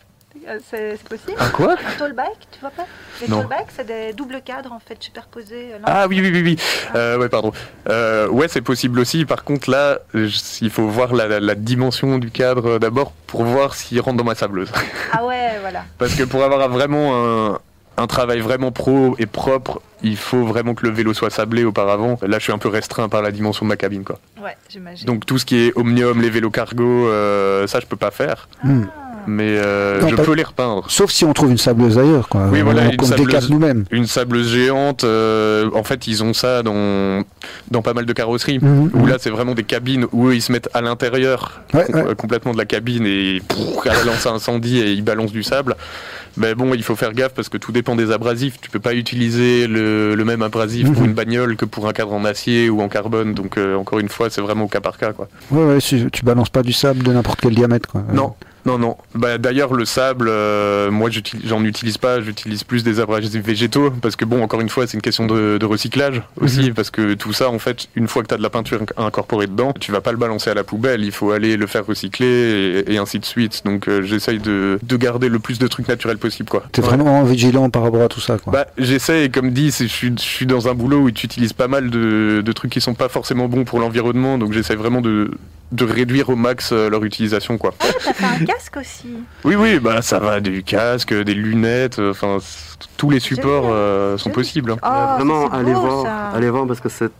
Euh, 0.49 0.57
C'est 0.69 0.97
c'est 0.97 1.07
possible 1.07 1.37
Ah 1.39 1.49
quoi? 1.53 1.73
Un 1.73 1.97
tall 1.97 2.13
bike, 2.13 2.47
tu 2.51 2.59
vois 2.59 2.71
pas? 2.71 2.85
Les 3.21 3.27
Non. 3.29 3.41
tall 3.43 3.47
bikes, 3.49 3.67
c'est 3.77 3.85
des 3.85 4.11
doubles 4.13 4.41
cadres 4.43 4.73
en 4.73 4.79
fait 4.79 4.97
superposés. 5.01 5.69
euh, 5.73 5.77
l'un 5.77 5.83
Ah 5.85 6.07
oui 6.07 6.19
oui 6.21 6.31
oui 6.33 6.41
oui. 6.43 6.55
Euh, 6.95 7.17
ouais 7.17 7.29
pardon. 7.29 7.53
Euh, 7.87 8.27
ouais 8.27 8.47
c'est 8.49 8.61
possible 8.61 8.99
aussi. 8.99 9.23
Par 9.25 9.43
contre 9.45 9.69
là, 9.69 9.99
je- 10.13 10.39
il 10.61 10.69
faut 10.69 10.87
voir 10.87 11.13
la, 11.13 11.27
la- 11.27 11.39
la 11.39 11.55
dimension 11.55 12.17
du 12.17 12.29
cadre 12.31 12.71
euh, 12.71 12.79
d'abord 12.79 13.13
pour 13.27 13.43
voir 13.45 13.75
s'il 13.75 14.01
rentre 14.01 14.17
dans 14.17 14.23
ma 14.25 14.35
sableuse. 14.35 14.69
Ah 15.13 15.23
ouais, 15.23 15.59
voilà. 15.61 15.85
Parce 15.97 16.15
que 16.15 16.23
pour 16.23 16.43
avoir 16.43 16.67
vraiment 16.67 17.13
un, 17.53 17.59
un 17.97 18.07
travail 18.07 18.39
vraiment 18.39 18.71
pro 18.71 19.15
et 19.19 19.25
propre, 19.25 19.81
il 20.01 20.17
faut 20.17 20.43
vraiment 20.45 20.73
que 20.73 20.85
le 20.85 20.91
vélo 20.91 21.13
soit 21.13 21.29
sablé 21.29 21.63
auparavant. 21.63 22.17
Là, 22.21 22.39
je 22.39 22.43
suis 22.43 22.51
un 22.51 22.57
peu 22.57 22.69
restreint 22.69 23.09
par 23.09 23.21
la 23.21 23.31
dimension 23.31 23.65
de 23.65 23.69
ma 23.69 23.77
cabine, 23.77 24.03
quoi. 24.03 24.19
Ouais, 24.41 24.57
j'imagine. 24.69 25.05
Donc 25.05 25.25
tout 25.25 25.37
ce 25.37 25.45
qui 25.45 25.57
est 25.57 25.77
omnium, 25.77 26.21
les 26.21 26.29
vélos 26.29 26.51
cargo, 26.51 26.83
euh, 26.83 27.67
ça 27.67 27.79
je 27.79 27.85
peux 27.85 27.95
pas 27.95 28.11
faire. 28.11 28.47
Hmm. 28.63 28.85
Mais 29.27 29.57
euh, 29.57 30.01
Non, 30.01 30.09
je 30.09 30.15
pas- 30.15 30.23
peux 30.23 30.33
les 30.33 30.43
repeindre. 30.43 30.85
Sauf 30.89 31.11
si 31.11 31.23
on 31.25 31.33
trouve 31.33 31.51
une 31.51 31.57
sableuse 31.57 31.97
ailleurs, 31.97 32.27
quoi. 32.29 32.47
Oui, 32.51 32.61
voilà, 32.61 32.83
on, 32.83 32.91
une 32.91 33.01
on 33.01 33.05
sableuse. 33.05 33.49
nous-mêmes. 33.49 33.85
Une 33.91 34.05
sableuse 34.07 34.49
géante, 34.53 35.03
euh, 35.03 35.69
en 35.73 35.83
fait, 35.83 36.07
ils 36.07 36.23
ont 36.23 36.33
ça 36.33 36.61
dans, 36.63 37.23
dans 37.71 37.81
pas 37.81 37.93
mal 37.93 38.05
de 38.05 38.13
carrosseries. 38.13 38.59
Mhm. 38.59 38.91
Où 38.93 39.05
là, 39.05 39.15
c'est 39.19 39.29
vraiment 39.29 39.53
des 39.55 39.63
cabines 39.63 40.05
où 40.11 40.27
eux, 40.27 40.35
ils 40.35 40.41
se 40.41 40.51
mettent 40.51 40.69
à 40.73 40.81
l'intérieur 40.81 41.61
Ouais, 41.73 41.85
com- 41.91 42.05
ouais. 42.07 42.15
complètement 42.15 42.51
de 42.53 42.57
la 42.57 42.65
cabine 42.65 43.05
et 43.05 43.41
pff, 43.47 43.59
elle 43.85 44.05
lance 44.07 44.25
un 44.25 44.33
incendie 44.35 44.79
et 44.79 44.91
ils 44.91 45.03
balancent 45.03 45.31
du 45.31 45.43
sable. 45.43 45.75
Mais 46.35 46.55
bon, 46.55 46.73
il 46.73 46.81
faut 46.81 46.95
faire 46.95 47.13
gaffe 47.13 47.33
parce 47.35 47.47
que 47.47 47.57
tout 47.57 47.71
dépend 47.71 47.95
des 47.95 48.11
abrasifs. 48.11 48.55
Tu 48.59 48.69
peux 48.71 48.79
pas 48.79 48.93
utiliser 48.95 49.67
le, 49.67 50.15
le 50.15 50.25
même 50.25 50.41
abrasif 50.41 50.91
pour 50.91 51.01
Mhm. 51.03 51.09
une 51.09 51.13
bagnole 51.13 51.55
que 51.55 51.65
pour 51.65 51.87
un 51.87 51.93
cadre 51.93 52.11
en 52.13 52.25
acier 52.25 52.69
ou 52.69 52.81
en 52.81 52.89
carbone. 52.89 53.33
Donc, 53.35 53.57
euh, 53.57 53.75
encore 53.75 53.99
une 53.99 54.09
fois, 54.09 54.29
c'est 54.31 54.41
vraiment 54.41 54.65
au 54.65 54.67
cas 54.67 54.81
par 54.81 54.97
cas, 54.97 55.13
quoi. 55.13 55.27
Ouais, 55.51 55.63
ouais, 55.75 55.79
si- 55.79 56.07
tu 56.11 56.25
balances 56.25 56.49
pas 56.49 56.63
du 56.63 56.73
sable 56.73 57.03
de 57.03 57.13
n'importe 57.13 57.39
quel 57.41 57.53
diamètre, 57.53 57.87
quoi. 57.87 58.03
Non. 58.11 58.33
Non, 58.65 58.77
non. 58.77 58.95
Bah, 59.13 59.37
D'ailleurs, 59.37 59.73
le 59.73 59.83
sable, 59.85 60.27
euh, 60.29 60.89
moi, 60.89 61.09
j'utilise- 61.09 61.47
j'en 61.49 61.63
utilise 61.63 61.97
pas. 61.97 62.21
J'utilise 62.21 62.63
plus 62.63 62.83
des 62.83 62.99
abrasifs 62.99 63.43
végétaux 63.43 63.91
parce 64.01 64.15
que, 64.15 64.23
bon, 64.25 64.41
encore 64.41 64.61
une 64.61 64.69
fois, 64.69 64.87
c'est 64.87 64.93
une 64.95 65.01
question 65.01 65.25
de, 65.25 65.57
de 65.59 65.65
recyclage 65.65 66.21
aussi. 66.39 66.71
Parce 66.71 66.89
que 66.89 67.13
tout 67.13 67.33
ça, 67.33 67.49
en 67.49 67.59
fait, 67.59 67.87
une 67.95 68.07
fois 68.07 68.23
que 68.23 68.27
tu 68.29 68.33
as 68.33 68.37
de 68.37 68.41
la 68.43 68.49
peinture 68.49 68.81
inc- 68.81 68.93
incorporée 68.97 69.47
dedans, 69.47 69.73
tu 69.79 69.91
vas 69.91 70.01
pas 70.01 70.11
le 70.11 70.17
balancer 70.17 70.49
à 70.49 70.53
la 70.53 70.63
poubelle. 70.63 71.03
Il 71.03 71.11
faut 71.11 71.31
aller 71.31 71.57
le 71.57 71.67
faire 71.67 71.85
recycler 71.85 72.83
et, 72.87 72.93
et 72.93 72.97
ainsi 72.97 73.19
de 73.19 73.25
suite. 73.25 73.61
Donc, 73.65 73.87
euh, 73.87 74.01
j'essaye 74.03 74.39
de, 74.39 74.79
de 74.81 74.97
garder 74.97 75.27
le 75.29 75.39
plus 75.39 75.59
de 75.59 75.67
trucs 75.67 75.87
naturels 75.87 76.17
possible, 76.17 76.49
quoi. 76.49 76.63
T'es 76.71 76.81
Ouais. 76.81 76.87
vraiment 76.87 77.23
vigilant 77.23 77.69
par 77.69 77.83
rapport 77.83 78.01
à 78.03 78.07
tout 78.07 78.21
ça, 78.21 78.37
quoi. 78.37 78.53
Bah, 78.53 78.67
j'essaie, 78.77 79.29
comme 79.29 79.51
dit, 79.51 79.71
c'est- 79.71 79.87
je 79.87 79.93
suis, 79.93 80.11
je 80.17 80.21
suis 80.23 80.45
dans 80.45 80.67
un 80.69 80.73
boulot 80.73 80.99
où 80.99 81.11
tu 81.11 81.25
utilises 81.25 81.53
pas 81.53 81.67
mal 81.67 81.89
de, 81.89 82.41
de 82.45 82.51
trucs 82.53 82.71
qui 82.71 82.79
sont 82.81 82.93
pas 82.93 83.09
forcément 83.09 83.47
bons 83.47 83.65
pour 83.65 83.79
l'environnement, 83.79 84.37
donc 84.37 84.53
j'essaie 84.53 84.75
vraiment 84.75 85.01
de, 85.01 85.31
de 85.71 85.85
réduire 85.85 86.29
au 86.29 86.35
max 86.35 86.69
euh, 86.71 86.89
leur 86.89 87.03
utilisation, 87.03 87.57
quoi. 87.57 87.73
Ah, 87.81 88.37
casque 88.53 88.77
aussi. 88.77 89.07
Oui, 89.43 89.55
oui, 89.55 89.79
bah 89.79 90.01
ça 90.01 90.19
va, 90.19 90.39
du 90.39 90.63
casque, 90.63 91.13
des 91.13 91.33
lunettes, 91.33 91.99
euh, 91.99 92.11
enfin, 92.11 92.37
tous 92.97 93.09
les 93.09 93.19
supports 93.19 93.63
Génial. 93.63 93.77
euh, 93.77 94.17
sont 94.17 94.29
possibles. 94.29 94.71
hein. 94.71 94.77
Oh, 94.83 95.15
vraiment, 95.17 95.49
ça, 95.49 95.55
allez 95.57 95.73
beau, 95.73 95.79
voir, 95.81 96.03
ça. 96.03 96.27
allez 96.37 96.49
voir 96.49 96.67
parce 96.67 96.79
que 96.79 96.89
c'est 96.89 97.11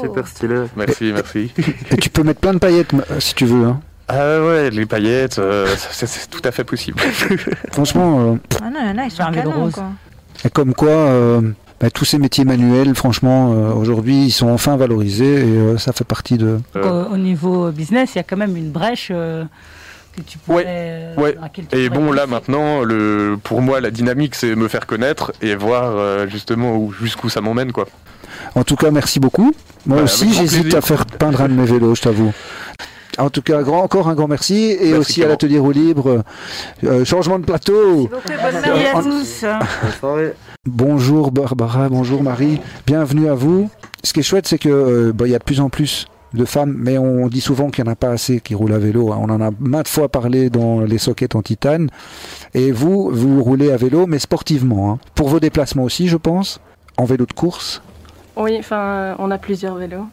super 0.00 0.26
stylé. 0.26 0.64
Merci, 0.76 1.12
merci. 1.12 1.52
Et 1.90 1.96
tu 1.96 2.10
peux 2.10 2.22
mettre 2.22 2.40
plein 2.40 2.54
de 2.54 2.58
paillettes 2.58 2.92
si 3.18 3.34
tu 3.34 3.46
veux. 3.46 3.64
hein. 3.66 3.80
ah 4.08 4.40
ouais, 4.44 4.70
les 4.70 4.86
paillettes, 4.86 5.38
euh, 5.38 5.66
c'est 5.76 6.28
tout 6.30 6.42
à 6.44 6.50
fait 6.52 6.64
possible. 6.64 6.98
Franchement, 7.72 8.32
euh, 8.34 8.36
Ah 8.62 8.70
non, 8.70 8.94
non, 8.94 9.02
ils 9.04 9.10
sont 9.10 9.16
Faire 9.18 9.28
un 9.28 9.30
vélo 9.32 9.50
canons, 9.50 9.70
quoi. 9.70 9.84
et 10.44 10.50
comme 10.50 10.74
quoi, 10.74 10.90
euh, 10.90 11.40
bah, 11.80 11.90
tous 11.90 12.04
ces 12.04 12.18
métiers 12.18 12.44
manuels, 12.44 12.94
franchement, 12.94 13.52
euh, 13.52 13.72
aujourd'hui, 13.72 14.26
ils 14.26 14.30
sont 14.30 14.48
enfin 14.48 14.76
valorisés 14.76 15.40
et 15.40 15.56
euh, 15.58 15.78
ça 15.78 15.92
fait 15.92 16.04
partie 16.04 16.36
de. 16.38 16.60
Euh. 16.76 17.06
au, 17.08 17.14
au 17.14 17.16
niveau 17.16 17.70
business, 17.72 18.10
il 18.14 18.18
y 18.18 18.20
a 18.20 18.24
quand 18.24 18.36
même 18.36 18.56
une 18.56 18.70
brèche 18.70 19.08
euh, 19.10 19.44
que 20.16 20.22
tu 20.22 20.38
pourrais. 20.38 20.64
euh, 20.66 21.14
ouais. 21.16 21.34
dans 21.34 21.42
laquelle 21.42 21.66
tu 21.66 21.76
Et 21.78 21.88
pourrais 21.88 22.00
bon, 22.00 22.12
là 22.12 22.26
maintenant, 22.26 22.82
le, 22.82 23.36
pour 23.42 23.60
moi, 23.62 23.80
la 23.80 23.90
dynamique, 23.90 24.34
c'est 24.34 24.54
me 24.54 24.68
faire 24.68 24.86
connaître 24.86 25.32
et 25.42 25.54
voir 25.54 25.92
euh, 25.96 26.26
justement 26.28 26.76
où- 26.76 26.92
jusqu'où 26.92 27.28
ça 27.28 27.40
m'emmène, 27.40 27.72
quoi. 27.72 27.86
En 28.54 28.64
tout 28.64 28.76
cas, 28.76 28.90
merci 28.90 29.20
beaucoup. 29.20 29.52
Moi 29.86 29.98
Bah, 29.98 30.04
aussi, 30.04 30.32
j'hésite 30.32 30.74
à 30.74 30.80
faire 30.80 31.06
peindre 31.06 31.40
un 31.42 31.48
de 31.48 31.54
mes 31.54 31.64
vélos, 31.64 31.94
je 31.94 32.02
t'avoue. 32.02 32.32
En 33.18 33.30
tout 33.30 33.42
cas, 33.42 33.62
grand, 33.62 33.82
encore 33.82 34.08
un 34.08 34.14
grand 34.14 34.26
merci. 34.26 34.72
Et 34.72 34.76
Merci, 34.92 34.94
aussi 34.96 35.22
à 35.24 35.28
l'atelier 35.28 35.58
roue 35.60 35.70
libre. 35.70 36.22
euh, 36.84 37.04
changement 37.04 37.38
de 37.38 37.44
plateau. 37.44 38.08
Beaucoup, 38.08 38.10
bonne 38.26 38.52
Merci 38.52 38.68
mère. 38.70 38.96
à 38.96 38.98
En- 38.98 39.02
tous. 39.02 39.44
Bonjour 40.66 41.30
Barbara, 41.30 41.88
bonjour 41.88 42.22
Marie, 42.22 42.60
bienvenue 42.86 43.28
à 43.28 43.34
vous. 43.34 43.70
Ce 44.02 44.12
qui 44.12 44.20
est 44.20 44.22
chouette, 44.24 44.46
c'est 44.48 44.58
que 44.58 44.68
euh, 44.68 45.12
bah, 45.14 45.26
il 45.26 45.30
y 45.30 45.34
a 45.34 45.38
de 45.38 45.44
plus 45.44 45.60
en 45.60 45.68
plus 45.68 46.06
de 46.34 46.44
femmes, 46.44 46.74
mais 46.76 46.98
on 46.98 47.28
dit 47.28 47.40
souvent 47.40 47.70
qu'il 47.70 47.84
n'y 47.84 47.90
en 47.90 47.92
a 47.92 47.96
pas 47.96 48.10
assez 48.10 48.40
qui 48.40 48.54
roulent 48.54 48.72
à 48.74 48.78
vélo. 48.78 49.12
hein. 49.12 49.18
On 49.20 49.30
en 49.30 49.40
a 49.40 49.50
maintes 49.60 49.88
fois 49.88 50.08
parlé 50.08 50.50
dans 50.50 50.80
les 50.80 50.98
sockets 50.98 51.34
en 51.34 51.42
titane. 51.42 51.88
Et 52.54 52.72
vous, 52.72 53.10
vous 53.10 53.42
roulez 53.42 53.70
à 53.72 53.76
vélo, 53.76 54.06
mais 54.06 54.18
sportivement. 54.18 54.90
hein. 54.92 54.98
Pour 55.14 55.28
vos 55.28 55.40
déplacements 55.40 55.84
aussi, 55.84 56.08
je 56.08 56.16
pense. 56.16 56.60
En 56.96 57.04
vélo 57.04 57.24
de 57.26 57.32
course. 57.32 57.82
Oui, 58.36 58.56
enfin, 58.58 59.14
on 59.18 59.30
a 59.30 59.38
plusieurs 59.38 59.76
vélos. 59.76 60.06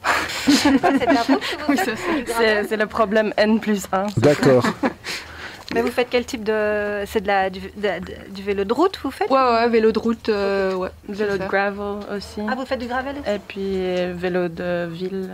C'est 0.47 0.77
faites 0.77 2.67
c'est- 2.69 2.77
le 2.77 2.85
problème 2.85 3.33
N 3.37 3.59
plus 3.59 3.85
1. 3.91 4.07
D'accord. 4.17 4.65
Mais 5.73 5.81
vous 5.81 5.89
faites 5.91 6.07
quel 6.09 6.25
type 6.25 6.43
de. 6.43 7.03
C'est 7.05 7.21
de 7.21 7.27
la, 7.27 7.49
du, 7.49 7.59
de- 7.61 7.65
de- 7.77 8.33
du 8.35 8.43
vélo 8.43 8.63
de 8.65 8.73
route, 8.73 8.99
vous 9.03 9.11
faites? 9.11 9.29
Ouais, 9.31 9.37
ouais, 9.37 9.69
vélo 9.69 9.91
de 9.93 9.99
route, 9.99 10.27
euh, 10.29 10.73
ouais. 10.75 10.89
Vélo 11.07 11.37
de 11.37 11.45
gravel 11.45 11.99
aussi. 12.15 12.41
Ah, 12.47 12.55
vous 12.55 12.65
faites 12.65 12.79
du 12.79 12.87
gravel 12.87 13.15
aussi? 13.21 13.29
Et 13.35 13.39
puis 13.39 13.61
euh, 13.75 14.13
vélo 14.15 14.49
de 14.49 14.87
ville. 14.91 15.29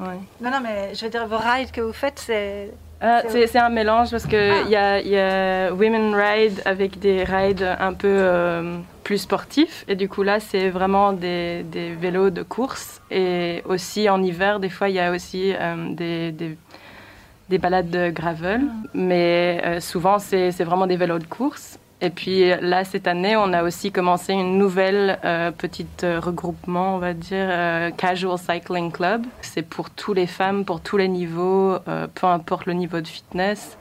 Ouais. 0.00 0.18
Non, 0.40 0.50
non, 0.50 0.60
mais 0.62 0.94
je 0.94 1.04
veux 1.04 1.10
dire, 1.10 1.26
vos 1.26 1.38
rides 1.38 1.70
que 1.70 1.80
vous 1.80 1.92
faites, 1.92 2.18
c'est. 2.18 2.70
Ah, 3.04 3.22
C'est- 3.28 3.56
un 3.58 3.68
mélange 3.68 4.12
parce 4.12 4.26
qu'il 4.26 4.38
Ah. 4.38 4.68
y, 4.68 4.76
a, 4.76 5.00
y 5.00 5.18
a 5.18 5.72
Women 5.72 6.14
Ride 6.14 6.62
avec 6.64 7.00
des 7.00 7.24
rides 7.24 7.66
un 7.80 7.94
peu 7.94 8.06
euh, 8.08 8.78
plus 9.02 9.18
sportifs. 9.18 9.84
Et 9.88 9.96
du 9.96 10.08
coup, 10.08 10.22
là, 10.22 10.38
c'est 10.38 10.70
vraiment 10.70 11.12
des, 11.12 11.64
des 11.64 11.94
vélos 11.94 12.30
de 12.30 12.42
course. 12.42 13.00
Et 13.10 13.62
aussi 13.66 14.08
en 14.08 14.22
hiver, 14.22 14.60
des 14.60 14.68
fois, 14.70 14.88
il 14.88 14.94
y 14.94 15.00
a 15.00 15.10
aussi 15.10 15.52
euh, 15.52 15.88
des, 15.94 16.30
des, 16.30 16.56
des 17.48 17.58
balades 17.58 17.90
de 17.90 18.10
gravel. 18.10 18.62
Mais 18.94 19.60
euh, 19.64 19.80
souvent, 19.80 20.20
c'est 20.20 20.52
c'est 20.52 20.64
vraiment 20.64 20.86
des 20.86 20.96
vélos 20.96 21.18
de 21.18 21.26
course. 21.26 21.78
Et 22.04 22.10
puis 22.10 22.48
là, 22.60 22.82
cette 22.82 23.06
année, 23.06 23.36
on 23.36 23.52
a 23.52 23.62
aussi 23.62 23.92
commencé 23.92 24.32
une 24.32 24.58
nouvelle 24.58 25.20
euh, 25.24 25.52
petite 25.52 26.02
euh, 26.02 26.18
regroupement, 26.18 26.96
on 26.96 26.98
va 26.98 27.12
dire, 27.14 27.46
euh, 27.48 27.90
Casual 27.96 28.36
Cycling 28.38 28.90
Club. 28.90 29.22
C'est 29.40 29.62
pour 29.62 29.88
toutes 29.88 30.16
les 30.16 30.26
femmes, 30.26 30.64
pour 30.64 30.80
tous 30.80 30.96
les 30.96 31.06
niveaux, 31.06 31.76
euh, 31.86 32.08
peu 32.12 32.26
importe 32.26 32.66
le 32.66 32.72
niveau 32.72 33.00
de 33.00 33.06
fitness, 33.06 33.78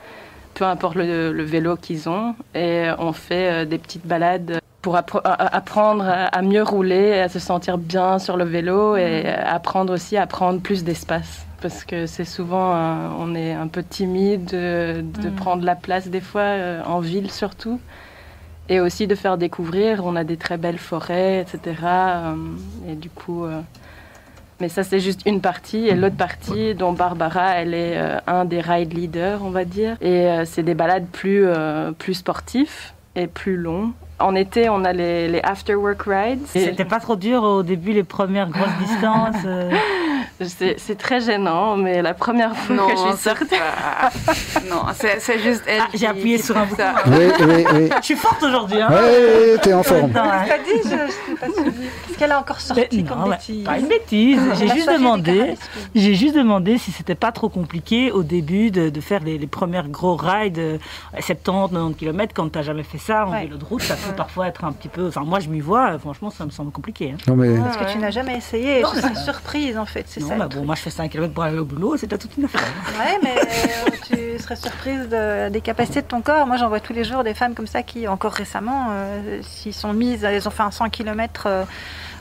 peu 0.53 0.65
importe 0.65 0.97
le, 0.97 1.31
le 1.31 1.43
vélo 1.43 1.75
qu'ils 1.77 2.07
ont. 2.09 2.35
Et 2.53 2.89
on 2.99 3.11
fait 3.11 3.65
des 3.65 3.79
petites 3.79 4.05
balades 4.05 4.59
pour 4.83 4.95
appre- 4.97 5.21
apprendre 5.23 6.05
à 6.07 6.41
mieux 6.43 6.61
rouler, 6.63 7.19
à 7.19 7.27
se 7.27 7.39
sentir 7.39 7.79
bien 7.79 8.19
sur 8.19 8.37
le 8.37 8.43
vélo 8.45 8.97
et 8.97 9.27
apprendre 9.29 9.93
aussi 9.93 10.15
à 10.15 10.27
prendre 10.27 10.59
plus 10.61 10.83
d'espace. 10.83 11.47
Parce 11.59 11.83
que 11.85 12.05
c'est 12.05 12.25
souvent, 12.25 12.75
on 13.19 13.33
est 13.33 13.53
un 13.53 13.67
peu 13.67 13.81
timide 13.83 14.45
de, 14.45 15.01
de 15.21 15.29
Mm. 15.29 15.35
prendre 15.35 15.63
la 15.65 15.75
place 15.75 16.07
des 16.07 16.21
fois, 16.21 16.53
en 16.85 16.99
ville 16.99 17.31
surtout 17.31 17.79
et 18.71 18.79
aussi 18.79 19.05
de 19.05 19.15
faire 19.15 19.37
découvrir. 19.37 20.03
On 20.05 20.15
a 20.15 20.23
des 20.23 20.37
très 20.37 20.57
belles 20.57 20.79
forêts, 20.79 21.41
etc. 21.41 21.75
euh, 21.83 22.35
et 22.89 22.95
du 22.95 23.09
coup, 23.09 23.43
euh, 23.43 23.59
mais 24.61 24.69
ça 24.69 24.83
c'est 24.83 25.01
juste 25.01 25.21
une 25.25 25.41
partie. 25.41 25.89
Et 25.89 25.93
l'autre 25.93 26.15
partie, 26.15 26.73
dont 26.73 26.93
Barbara, 26.93 27.55
elle 27.55 27.73
est 27.73 27.97
euh, 27.97 28.17
un 28.27 28.45
des 28.45 28.61
ride 28.61 28.93
leaders, 28.93 29.41
on 29.43 29.49
va 29.49 29.65
dire. 29.65 29.97
Et 29.99 30.25
c'est 30.45 30.63
des 30.63 30.73
balades 30.73 31.07
plus 31.11 31.45
plus 31.97 32.13
sportifs 32.13 32.95
et 33.15 33.27
plus 33.27 33.57
longs. 33.57 33.91
En 34.19 34.35
été, 34.35 34.69
on 34.69 34.85
a 34.85 34.93
les, 34.93 35.27
les 35.27 35.41
after 35.41 35.75
work 35.75 36.03
rides. 36.03 36.45
C'était 36.45 36.85
pas 36.85 36.99
trop 36.99 37.17
dur 37.17 37.43
au 37.43 37.63
début, 37.63 37.91
les 37.91 38.03
premières 38.03 38.49
grosses 38.49 38.77
distances. 38.79 39.35
c'est 40.47 40.97
très 40.97 41.21
gênant, 41.21 41.75
mais 41.77 42.01
la 42.01 42.13
première 42.13 42.55
fois 42.55 42.75
Non, 42.75 42.87
que 42.87 42.91
je 42.93 42.97
suis 42.97 43.17
sortie, 43.17 43.45
pas- 43.45 44.11
non, 44.69 44.83
c'est 45.19 45.39
juste 45.39 45.63
elle. 45.67 45.81
Ah, 45.83 45.87
j'ai 45.93 46.07
appuyé 46.07 46.37
sur 46.37 46.57
un 46.57 46.65
trouve 46.65 46.77
ça. 46.77 46.93
Oui, 47.07 47.13
oui, 47.39 47.65
oui. 47.73 47.89
Je 47.99 48.05
suis 48.05 48.15
forte 48.15 48.41
aujourd'hui, 48.43 48.81
hein 48.81 48.89
Ouais, 48.91 49.57
t'es 49.61 49.73
en 49.73 49.83
forme. 49.83 50.11
Hein. 50.15 50.43
T'as 50.47 50.57
dit, 50.57 50.81
je 50.83 51.31
ne 51.31 51.35
pas 51.37 51.47
suivi. 51.61 51.87
Qu'est-ce 52.07 52.17
qu'elle 52.17 52.31
a 52.31 52.39
encore 52.39 52.59
sorti 52.61 52.87
Mais 52.91 53.03
comme 53.03 53.29
bêtise 53.29 53.63
Pas 53.63 53.77
une 53.79 53.87
bêtise. 53.87 54.39
J'ai 54.59 54.67
La 54.67 54.75
juste 54.75 54.91
demandé. 54.91 55.55
J'ai 55.95 56.13
juste 56.15 56.35
demandé 56.35 56.77
si 56.77 56.91
c'était 56.91 57.15
pas 57.15 57.31
trop 57.31 57.49
compliqué 57.49 58.11
au 58.11 58.23
début 58.23 58.71
de, 58.71 58.89
de 58.89 59.01
faire 59.01 59.23
les, 59.23 59.37
les 59.37 59.47
premières 59.47 59.87
gros 59.89 60.15
rides, 60.15 60.59
euh, 60.59 60.77
70, 61.19 61.69
90 61.73 61.95
km. 61.95 62.33
Quand 62.35 62.49
t'as 62.51 62.61
jamais 62.61 62.83
fait 62.83 62.97
ça 62.97 63.25
en 63.27 63.31
Ouais. 63.31 63.43
vélo 63.43 63.57
de 63.57 63.65
route, 63.65 63.81
ça 63.81 63.95
peut 63.95 64.13
parfois 64.15 64.47
être 64.47 64.63
un 64.65 64.71
petit 64.71 64.87
peu. 64.89 65.07
Enfin, 65.07 65.21
moi 65.25 65.39
je 65.39 65.49
m'y 65.49 65.59
vois, 65.61 65.97
franchement, 65.99 66.29
ça 66.29 66.45
me 66.45 66.51
semble 66.51 66.71
compliqué. 66.71 67.13
hein. 67.13 67.17
Non, 67.27 67.35
mais 67.35 67.57
Parce 67.57 67.77
que 67.77 67.91
tu 67.91 67.97
n'as 67.97 68.11
jamais 68.11 68.37
essayé. 68.37 68.81
Non, 68.81 68.89
je 68.95 69.01
ça- 69.01 69.15
surprise 69.15 69.77
en 69.77 69.85
fait. 69.85 70.05
C'est 70.07 70.21
Non, 70.21 70.27
bah 70.37 70.47
bon, 70.53 70.63
moi 70.65 70.75
je 70.75 70.81
fais 70.81 70.89
5 70.89 71.09
km 71.11 71.33
pour 71.33 71.43
aller 71.43 71.57
au 71.59 71.65
boulot, 71.65 71.97
c'était 71.97 72.17
toute 72.17 72.35
une 72.37 72.45
affaire. 72.45 72.61
Ouais, 72.99 73.19
mais 73.23 73.35
euh, 73.37 73.89
tu 74.35 74.39
serais 74.41 74.55
surprise 74.55 75.07
de- 75.09 75.49
des 75.49 75.61
capacités 75.61 76.01
de 76.01 76.07
ton 76.07 76.21
corps. 76.21 76.45
Moi, 76.47 76.57
j'en 76.57 76.69
vois 76.69 76.79
tous 76.79 76.93
les 76.93 77.03
jours 77.03 77.23
des 77.23 77.33
femmes 77.33 77.53
comme 77.53 77.67
ça 77.67 77.83
qui, 77.83 78.07
encore 78.07 78.33
récemment, 78.33 78.87
euh, 78.91 79.39
s'y 79.41 79.73
sont 79.73 79.93
mises, 79.93 80.23
elles 80.23 80.47
ont 80.47 80.51
fait 80.51 80.63
un 80.63 80.71
100 80.71 80.89
km 80.89 81.47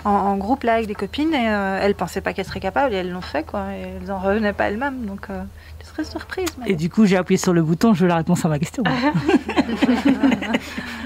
en, 0.05 0.11
en 0.11 0.37
groupe 0.37 0.63
là 0.63 0.75
avec 0.75 0.87
des 0.87 0.95
copines 0.95 1.35
et 1.35 1.49
euh, 1.49 1.79
elles 1.83 1.95
pensaient 1.95 2.21
pas 2.23 2.33
qu'elles 2.33 2.47
seraient 2.47 2.59
capables 2.61 2.95
et 2.95 2.97
elles 2.99 3.11
l'ont 3.13 3.21
fait 3.21 3.43
quoi. 3.45 3.65
Et 3.75 3.83
elles 4.03 4.11
en 4.13 4.19
revenaient 4.19 4.53
pas 4.55 4.65
elles-mêmes. 4.65 5.05
Donc, 5.07 5.27
euh, 5.31 5.43
tu 5.79 5.87
serais 5.87 6.05
surprise. 6.05 6.49
Et 6.67 6.75
du 6.75 6.89
coup, 6.91 7.05
j'ai 7.07 7.17
appuyé 7.17 7.39
sur 7.39 7.53
le 7.53 7.63
bouton, 7.63 7.93
je 7.95 8.03
veux 8.03 8.09
la 8.09 8.17
réponse 8.17 8.45
à 8.45 8.49
ma 8.49 8.59
question. 8.59 8.83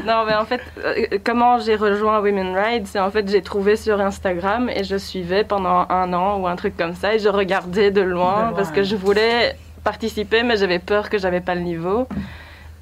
Non, 0.07 0.25
mais 0.27 0.35
en 0.35 0.45
fait, 0.45 0.61
euh, 0.85 1.19
comment 1.25 1.59
j'ai 1.59 1.77
rejoint 1.77 2.21
Women 2.21 2.57
Ride, 2.57 2.87
c'est 2.87 3.01
en 3.01 3.11
fait, 3.11 3.29
j'ai 3.29 3.43
trouvé 3.43 3.77
sur 3.77 4.01
Instagram 4.01 4.69
et 4.69 4.85
je 4.85 4.97
suivais 4.97 5.45
pendant 5.45 5.87
un 5.89 6.13
an 6.13 6.39
ou 6.39 6.47
un 6.47 6.57
truc 6.57 6.77
comme 6.77 6.95
ça 6.95 7.15
et 7.15 7.19
je 7.19 7.29
regardais 7.29 7.91
de 7.91 8.01
loin, 8.01 8.37
De 8.37 8.43
loin, 8.47 8.53
parce 8.55 8.71
que 8.71 8.83
je 8.83 8.97
voulais 8.97 9.57
participer, 9.83 10.43
mais 10.43 10.57
j'avais 10.57 10.79
peur 10.79 11.11
que 11.11 11.19
j'avais 11.19 11.41
pas 11.41 11.55
le 11.55 11.63
niveau. 11.63 12.07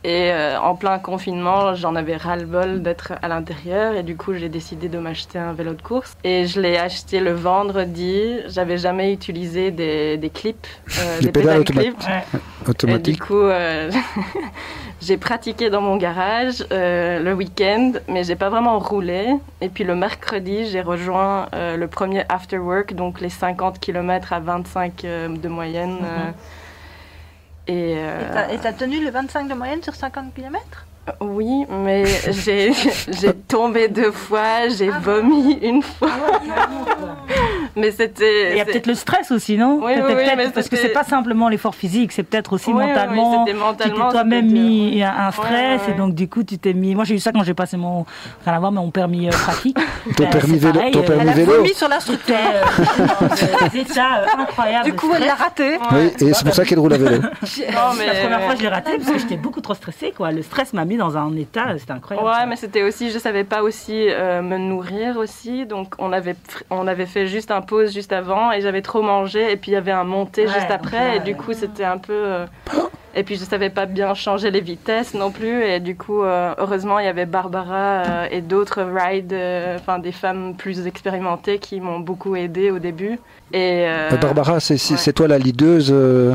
Et 0.05 0.33
euh, 0.33 0.59
en 0.61 0.75
plein 0.75 0.99
confinement, 0.99 1.75
j'en 1.75 1.95
avais 1.95 2.17
ras-le-bol 2.17 2.83
d'être 2.83 3.13
à 3.23 3.29
l'intérieur 3.29 3.95
et 3.95 4.03
du 4.03 4.17
coup, 4.17 4.35
j'ai 4.35 4.49
décidé 4.49 4.89
de 4.89 4.99
m'acheter 4.99 5.39
un 5.39 5.53
vélo 5.53 5.75
de 5.75 5.83
course. 5.83 6.17
Et 6.25 6.47
je 6.47 6.61
l'ai 6.61 6.77
acheté 6.77 7.21
le 7.21 7.33
vendredi. 7.33 8.39
J'avais 8.49 8.79
jamais 8.79 9.13
utilisé 9.13 9.71
des, 9.71 10.17
des 10.17 10.31
clips, 10.31 10.67
euh, 10.99 11.21
Des 11.21 11.31
pédales 11.31 11.63
clips. 11.65 11.97
Ouais. 12.03 12.95
Et 12.95 12.99
du 12.99 13.17
coup, 13.17 13.35
euh, 13.43 13.91
j'ai 15.01 15.17
pratiqué 15.17 15.71
dans 15.71 15.81
mon 15.81 15.97
garage 15.97 16.65
euh, 16.73 17.21
le 17.21 17.33
week-end, 17.35 17.93
mais 18.09 18.25
j'ai 18.25 18.37
pas 18.37 18.49
vraiment 18.51 18.79
roulé. 18.81 19.29
Et 19.61 19.69
puis 19.69 19.85
le 19.85 19.95
mercredi, 19.95 20.67
j'ai 20.67 20.81
rejoint 20.81 21.49
euh, 21.55 21.77
le 21.77 21.87
premier 21.87 22.25
after 22.29 22.59
work, 22.59 22.95
donc 22.95 23.21
les 23.21 23.29
50 23.29 23.79
km 23.79 24.33
à 24.33 24.41
25 24.41 25.05
euh, 25.05 25.29
de 25.29 25.49
moyenne. 25.49 25.99
euh, 26.03 26.31
et, 27.67 27.95
euh, 27.97 28.73
tenu 28.79 29.05
le 29.05 29.11
25 29.11 29.49
de 29.49 29.55
moyenne 29.55 29.83
sur 29.83 29.95
50 29.95 30.35
km 30.35 30.87
oui, 31.21 31.65
mais 31.69 32.05
j'ai 32.31 32.73
j'ai 33.21 33.33
tombé 33.35 33.89
deux 33.89 34.13
fois, 34.13 34.69
j'ai 34.69 34.89
vomi 34.91 35.55
une 35.63 35.83
fois. 35.83 36.09
mais 37.77 37.91
c'était. 37.91 38.53
Il 38.53 38.59
y 38.59 38.61
a 38.61 38.65
peut-être 38.65 38.87
le 38.87 38.95
stress 38.95 39.31
aussi, 39.31 39.57
non 39.57 39.81
Oui, 39.83 39.95
Peut-être- 39.95 40.17
oui, 40.17 40.31
mais 40.37 40.49
Parce 40.51 40.69
que 40.69 40.77
c'est 40.77 40.91
pas 40.91 41.03
simplement 41.05 41.49
l'effort 41.49 41.75
physique, 41.75 42.13
c'est 42.13 42.23
peut-être 42.23 42.53
aussi 42.53 42.71
Oui, 42.71 42.77
oui, 42.77 42.83
oui, 42.85 42.89
mentalement. 42.91 43.45
c'était 43.47 43.57
tu 43.59 43.65
mentalement, 43.65 44.07
t'es 44.07 44.13
toi-même 44.13 44.47
mis 44.51 45.03
un, 45.03 45.13
un 45.27 45.31
stress 45.33 45.51
Ouais, 45.51 45.87
ouais, 45.89 45.95
et 45.95 45.99
donc 45.99 46.15
du 46.15 46.29
coup 46.29 46.45
tu 46.45 46.59
t'es 46.59 46.73
mis. 46.73 46.95
Moi 46.95 47.05
j'ai 47.05 47.15
eu 47.15 47.19
ça 47.19 47.33
quand 47.33 47.43
j'ai 47.43 47.55
passé 47.55 47.77
mon 47.77 48.05
rien 48.45 48.55
à 48.55 48.59
voir 48.61 48.71
mais 48.73 48.81
mon 48.81 48.91
permis 48.91 49.27
euh, 49.29 49.33
pratique. 49.33 49.77
Ton 50.17 50.25
Ben, 50.25 50.31
permis 50.31 50.59
vélo, 50.59 50.73
pareil, 50.75 50.93
ton 50.93 51.01
euh, 51.01 51.03
permis 51.03 51.23
Elle 51.23 51.29
a 51.29 51.33
vélo. 51.33 51.53
vomi 51.57 51.75
sur 51.75 51.89
l'instructeur. 51.89 52.39
C'était 53.35 53.53
euh, 53.65 53.69
des 53.73 53.79
états 53.81 54.19
euh, 54.23 54.27
incroyables. 54.39 54.85
Du 54.85 54.93
coup, 54.95 55.11
elle 55.15 55.25
l'a 55.25 55.35
raté. 55.35 55.79
Oui, 55.93 56.11
et 56.29 56.33
c'est 56.35 56.45
pour 56.45 56.55
ça 56.55 56.65
qu'elle 56.65 56.79
roule 56.81 56.93
à 56.93 56.99
vélo. 56.99 57.23
Non, 57.23 57.29
mais- 57.99 58.07
La 58.07 58.15
première 58.21 58.43
fois 58.43 58.55
je 58.57 58.63
l'ai 58.63 58.69
raté 58.69 58.99
parce 58.99 59.11
que 59.11 59.19
j'étais 59.19 59.37
beaucoup 59.37 59.61
trop 59.61 59.75
stressée 59.75 60.13
quoi. 60.17 60.31
Le 60.33 60.43
stress 60.43 60.73
m'a 60.73 60.85
mis 60.85 60.92
dans 60.97 61.17
un 61.17 61.35
état, 61.37 61.77
c'était 61.79 61.93
incroyable. 61.93 62.27
Ouais, 62.29 62.47
mais 62.47 62.57
c'était 62.57 62.83
aussi, 62.83 63.11
je 63.11 63.19
savais 63.19 63.45
pas 63.45 63.63
aussi 63.63 64.07
euh, 64.09 64.43
me 64.43 64.59
nourrir 64.59 65.17
aussi, 65.17 65.67
donc 65.67 65.95
on 65.99 66.13
avait, 66.13 66.37
on 66.71 66.87
avait 66.87 67.07
fait 67.07 67.27
juste 67.27 67.51
un 67.51 67.61
pause 67.63 67.93
juste 67.93 68.13
avant 68.13 68.53
et 68.53 68.61
j'avais 68.61 68.83
trop 68.83 69.03
mangé. 69.03 69.51
Et 69.53 69.57
puis 69.57 69.71
il 69.71 69.75
y 69.75 69.77
avait 69.77 69.93
un 69.93 70.05
monté 70.05 70.47
Ouais, 70.47 70.53
juste 70.53 70.71
après. 70.71 71.09
Là, 71.09 71.15
et 71.17 71.21
du 71.21 71.35
coup 71.37 71.53
c'était 71.53 71.85
un 71.85 71.99
peu... 71.99 72.13
euh, 72.13 72.47
et 73.15 73.23
puis 73.25 73.37
je 73.37 73.45
savais 73.45 73.71
pas 73.71 73.87
bien 73.87 74.15
changer 74.15 74.51
les 74.51 74.61
vitesses 74.61 75.15
non 75.15 75.31
plus 75.31 75.63
et 75.63 75.81
du 75.81 75.97
coup 75.97 76.23
euh, 76.23 76.55
heureusement 76.59 76.99
il 76.99 77.05
y 77.05 77.09
avait 77.09 77.27
Barbara 77.27 77.75
euh, 78.07 78.27
et 78.31 78.41
d'autres 78.41 78.83
rides, 78.83 79.33
euh, 79.33 79.77
enfin 79.79 79.99
des 79.99 80.13
femmes 80.13 80.55
plus 80.57 80.87
expérimentées 80.87 81.59
qui 81.59 81.81
m'ont 81.81 82.01
beaucoup 82.01 82.37
aidé 82.37 82.71
au 82.71 82.79
début. 82.79 83.19
Et, 83.55 83.87
Barbara, 84.21 84.61
c'est 84.61 84.79
c'est- 84.79 85.07
ouais. 85.09 85.13
toi 85.13 85.29
la 85.29 85.37
leaduse, 85.37 85.91
euh, 85.93 86.35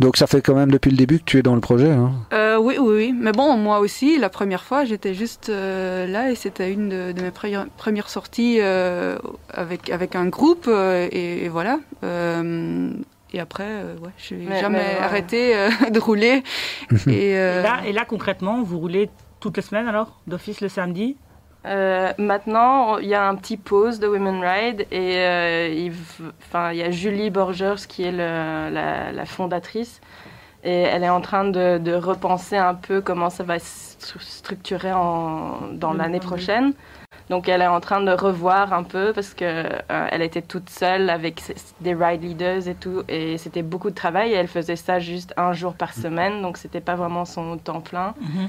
donc 0.00 0.18
ça 0.18 0.26
fait 0.26 0.42
quand 0.42 0.54
même 0.54 0.70
depuis 0.70 0.90
le 0.90 0.98
début 0.98 1.18
que 1.18 1.24
tu 1.24 1.38
es 1.38 1.42
dans 1.42 1.54
le 1.54 1.62
projet. 1.62 1.90
hein. 1.90 2.12
Euh, 2.34 2.58
oui, 2.58 2.76
oui, 2.78 2.94
oui. 2.94 3.14
Mais 3.18 3.32
bon, 3.32 3.56
moi 3.56 3.78
aussi, 3.78 4.18
la 4.18 4.28
première 4.28 4.62
fois, 4.64 4.84
j'étais 4.84 5.14
juste 5.14 5.48
euh, 5.48 6.06
là 6.06 6.30
et 6.30 6.34
c'était 6.34 6.70
une 6.70 6.90
de, 6.90 7.12
de 7.12 7.22
mes 7.22 7.30
premières, 7.30 8.10
sorties 8.10 8.58
euh, 8.60 9.16
avec, 9.50 9.88
avec 9.88 10.14
un 10.14 10.26
groupe 10.26 10.66
euh, 10.68 11.08
et, 11.10 11.44
et 11.46 11.48
voilà. 11.48 11.78
Et 13.32 13.40
après, 13.40 13.64
euh, 13.66 13.96
ouais, 13.98 14.10
je 14.16 14.34
n'ai 14.34 14.46
Mais- 14.46 14.60
jamais 14.60 14.78
mais 14.78 14.94
ouais. 14.98 15.04
arrêté 15.04 15.56
euh, 15.56 15.68
de 15.90 15.98
rouler. 16.00 16.42
et, 17.06 17.36
euh, 17.36 17.60
Et 17.60 17.62
là, 17.62 17.80
et 17.86 17.92
là 17.92 18.04
concrètement, 18.04 18.62
vous 18.62 18.78
roulez 18.78 19.10
toutes 19.40 19.56
les 19.56 19.62
semaines 19.62 19.86
alors 19.88 20.18
d'office 20.26 20.60
le 20.60 20.68
samedi? 20.68 21.16
Euh, 21.66 22.12
maintenant, 22.18 22.98
il 22.98 23.08
y 23.08 23.14
a 23.14 23.28
un 23.28 23.34
petit 23.34 23.56
pause 23.56 23.98
de 24.00 24.06
Women 24.06 24.40
Ride 24.42 24.86
et 24.90 25.16
euh, 25.18 25.68
il, 25.68 25.90
v- 25.90 26.30
enfin, 26.40 26.70
il 26.72 26.78
y 26.78 26.82
a 26.82 26.90
Julie 26.90 27.30
Borgers 27.30 27.74
qui 27.88 28.04
est 28.04 28.12
le- 28.12 28.70
la, 28.72 29.12
la 29.12 29.24
fondatrice 29.26 30.00
Et 30.64 30.70
elle 30.82 31.02
est 31.04 31.08
en 31.10 31.20
train 31.20 31.44
de, 31.44 31.78
de 31.78 31.92
repenser 31.94 32.56
un 32.56 32.74
peu 32.74 33.00
comment 33.00 33.28
ça 33.30 33.42
va 33.44 33.58
se 33.58 33.96
stru- 33.98 34.20
structurer 34.22 34.92
en, 34.92 35.58
dans 35.72 35.92
l'année 35.92 36.20
prochaine. 36.20 36.72
Donc 37.30 37.48
elle 37.48 37.62
est 37.62 37.66
en 37.66 37.80
train 37.80 38.00
de 38.00 38.10
revoir 38.10 38.72
un 38.72 38.82
peu 38.82 39.12
parce 39.12 39.34
que 39.34 39.44
euh, 39.44 40.08
elle 40.10 40.22
était 40.22 40.42
toute 40.42 40.70
seule 40.70 41.10
avec 41.10 41.42
des 41.80 41.94
ride 41.94 42.22
leaders 42.22 42.68
et 42.68 42.74
tout 42.74 43.02
et 43.08 43.36
c'était 43.36 43.62
beaucoup 43.62 43.90
de 43.90 43.94
travail 43.94 44.32
et 44.32 44.34
elle 44.34 44.48
faisait 44.48 44.76
ça 44.76 44.98
juste 44.98 45.34
un 45.36 45.52
jour 45.52 45.74
par 45.74 45.92
semaine 45.92 46.40
donc 46.40 46.56
c'était 46.56 46.80
pas 46.80 46.94
vraiment 46.94 47.24
son 47.24 47.58
temps 47.58 47.80
plein. 47.80 48.14
Mhm. 48.20 48.48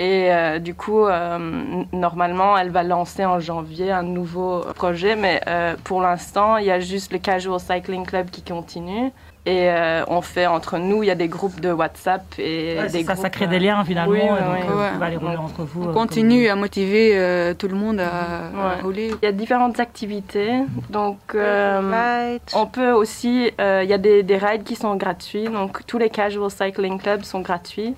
Et 0.00 0.32
euh, 0.32 0.60
du 0.60 0.76
coup, 0.76 1.06
euh, 1.06 1.82
normalement, 1.92 2.56
elle 2.56 2.70
va 2.70 2.84
lancer 2.84 3.24
en 3.24 3.40
janvier 3.40 3.90
un 3.90 4.04
nouveau 4.04 4.60
projet, 4.76 5.16
mais 5.16 5.40
pour 5.82 6.00
l'instant, 6.00 6.56
il 6.56 6.66
y 6.66 6.70
a 6.70 6.78
juste 6.78 7.12
le 7.12 7.18
Casual 7.18 7.58
Cycling 7.58 8.06
Club 8.06 8.30
qui 8.30 8.42
continue. 8.42 9.10
Et 9.48 9.70
euh, 9.70 10.04
on 10.08 10.20
fait 10.20 10.46
entre 10.46 10.76
nous, 10.76 11.02
il 11.02 11.06
y 11.06 11.10
a 11.10 11.14
des 11.14 11.26
groupes 11.28 11.58
de 11.60 11.72
WhatsApp 11.72 12.22
et 12.38 12.76
Ouais, 12.76 12.82
des 12.82 12.88
c'est 12.90 13.02
ça, 13.04 13.12
groupes, 13.14 13.22
ça 13.24 13.30
crée 13.30 13.46
euh, 13.46 13.48
des 13.48 13.58
liens 13.60 13.82
finalement. 13.82 14.12
oui, 14.12 14.20
donc, 14.20 14.28
euh, 14.38 14.72
vous 14.72 14.78
Ouais. 15.00 15.06
aller 15.06 15.16
rouler 15.16 15.36
Donc, 15.36 15.44
entre 15.46 15.62
vous. 15.62 15.84
On 15.84 15.88
euh, 15.88 15.92
continue 15.94 16.48
à 16.48 16.54
motiver 16.54 17.12
euh, 17.14 17.54
tout 17.54 17.66
le 17.66 17.74
monde 17.74 17.98
à, 17.98 18.82
rouler. 18.82 19.10
Il 19.22 19.24
y 19.24 19.28
a 19.28 19.32
différentes 19.32 19.80
activités. 19.80 20.52
Donc, 20.90 21.16
euh, 21.34 22.38
on 22.54 22.66
peut 22.66 22.90
aussi, 22.90 23.50
euh, 23.58 23.80
il 23.84 23.88
y 23.88 23.94
a 23.94 23.98
des, 23.98 24.22
des 24.22 24.36
rides 24.36 24.64
qui 24.64 24.76
sont 24.76 24.94
gratuits. 24.96 25.44
Donc, 25.48 25.86
tous 25.86 25.96
les 25.96 26.10
Casual 26.10 26.50
Cycling 26.50 26.98
Clubs 27.00 27.22
sont 27.22 27.40
gratuits. 27.40 27.94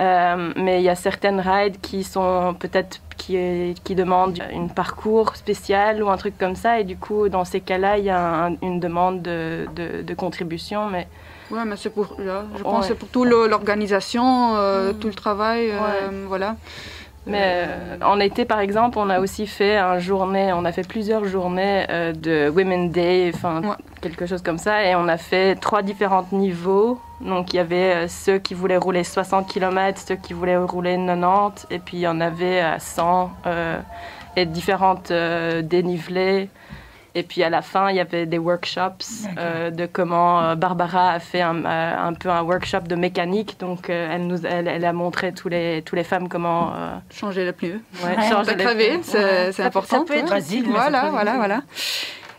Euh, 0.00 0.52
mais 0.56 0.80
il 0.80 0.84
y 0.84 0.88
a 0.88 0.94
certaines 0.94 1.40
rides 1.40 1.80
qui 1.80 2.04
sont 2.04 2.54
peut-être 2.58 3.00
qui, 3.16 3.74
qui 3.82 3.94
demandent 3.96 4.38
une 4.52 4.70
parcours 4.70 5.34
spécial 5.34 6.02
ou 6.02 6.08
un 6.08 6.16
truc 6.16 6.38
comme 6.38 6.54
ça. 6.54 6.78
Et 6.78 6.84
du 6.84 6.96
coup, 6.96 7.28
dans 7.28 7.44
ces 7.44 7.60
cas-là, 7.60 7.98
il 7.98 8.04
y 8.04 8.10
a 8.10 8.44
un- 8.46 8.54
une 8.62 8.78
demande 8.78 9.22
de, 9.22 9.66
de- 9.74 10.02
de 10.02 10.14
contribution. 10.14 10.86
Mais 10.86 11.08
Ouais, 11.50 11.64
mais 11.66 11.76
c'est 11.76 11.90
pour, 11.90 12.14
là, 12.18 12.44
je 12.56 12.62
pense 12.62 12.80
Ouais. 12.82 12.88
c'est 12.88 12.94
pour 12.94 13.08
toute 13.08 13.26
l'organisation, 13.28 14.54
euh, 14.56 14.92
Mm. 14.92 14.98
tout 14.98 15.08
le 15.08 15.14
travail, 15.14 15.70
euh, 15.70 15.78
Ouais. 15.80 16.14
voilà. 16.28 16.56
Mais 17.26 17.66
en 18.02 18.20
été, 18.20 18.44
par 18.46 18.60
exemple, 18.60 18.98
on 18.98 19.10
a 19.10 19.18
aussi 19.20 19.46
fait 19.46 19.76
un 19.76 19.98
journée, 19.98 20.52
on 20.54 20.64
a 20.64 20.72
fait 20.72 20.86
plusieurs 20.86 21.24
journées 21.26 21.86
de 22.14 22.48
Women 22.48 22.90
Day, 22.90 23.30
enfin 23.34 23.60
Ouais. 23.62 23.76
quelque 24.00 24.24
chose 24.26 24.40
comme 24.42 24.56
ça, 24.58 24.84
et 24.84 24.94
on 24.94 25.08
a 25.08 25.18
fait 25.18 25.54
trois 25.56 25.82
différents 25.82 26.26
niveaux. 26.32 26.98
Donc 27.20 27.52
il 27.52 27.56
y 27.56 27.60
avait 27.60 27.94
euh, 27.94 28.08
ceux 28.08 28.38
qui 28.38 28.54
voulaient 28.54 28.76
rouler 28.76 29.02
60 29.04 29.48
km, 29.48 30.00
ceux 30.06 30.14
qui 30.16 30.32
voulaient 30.32 30.56
rouler 30.56 30.96
90, 30.96 31.66
et 31.70 31.78
puis 31.78 31.96
il 31.98 32.00
y 32.00 32.08
en 32.08 32.20
avait 32.20 32.60
à 32.60 32.78
100 32.78 33.30
euh, 33.46 33.80
et 34.36 34.46
différentes 34.46 35.10
euh, 35.10 35.62
dénivelés. 35.62 36.48
Et 37.14 37.24
puis 37.24 37.42
à 37.42 37.50
la 37.50 37.62
fin, 37.62 37.90
il 37.90 37.96
y 37.96 38.00
avait 38.00 38.26
des 38.26 38.38
workshops 38.38 39.26
euh, 39.38 39.70
de 39.70 39.86
comment 39.86 40.40
euh, 40.42 40.54
Barbara 40.54 41.10
a 41.12 41.18
fait 41.18 41.40
un, 41.40 41.64
euh, 41.64 42.08
un 42.08 42.12
peu 42.12 42.28
un 42.30 42.42
workshop 42.42 42.80
de 42.82 42.94
mécanique. 42.94 43.56
Donc 43.58 43.90
euh, 43.90 44.08
elle, 44.12 44.26
nous, 44.28 44.46
elle, 44.46 44.68
elle 44.68 44.84
a 44.84 44.92
montré 44.92 45.32
tous 45.32 45.48
les, 45.48 45.82
tous 45.84 45.96
les 45.96 46.04
femmes 46.04 46.28
comment 46.28 46.70
euh, 46.76 46.94
Changer 47.12 47.44
les 47.44 47.52
pneus. 47.52 47.80
ouais, 48.04 48.16
Ouais. 48.16 48.28
changer 48.28 48.54
les 48.54 48.64
crever, 48.64 49.00
c'est 49.02 49.18
Ouais. 49.58 49.60
important. 49.62 49.98
ça 50.00 50.04
peut 50.04 50.14
être 50.14 50.32
c'est 50.40 50.60
Voilà, 50.60 51.08
voilà, 51.10 51.36
voilà. 51.38 51.62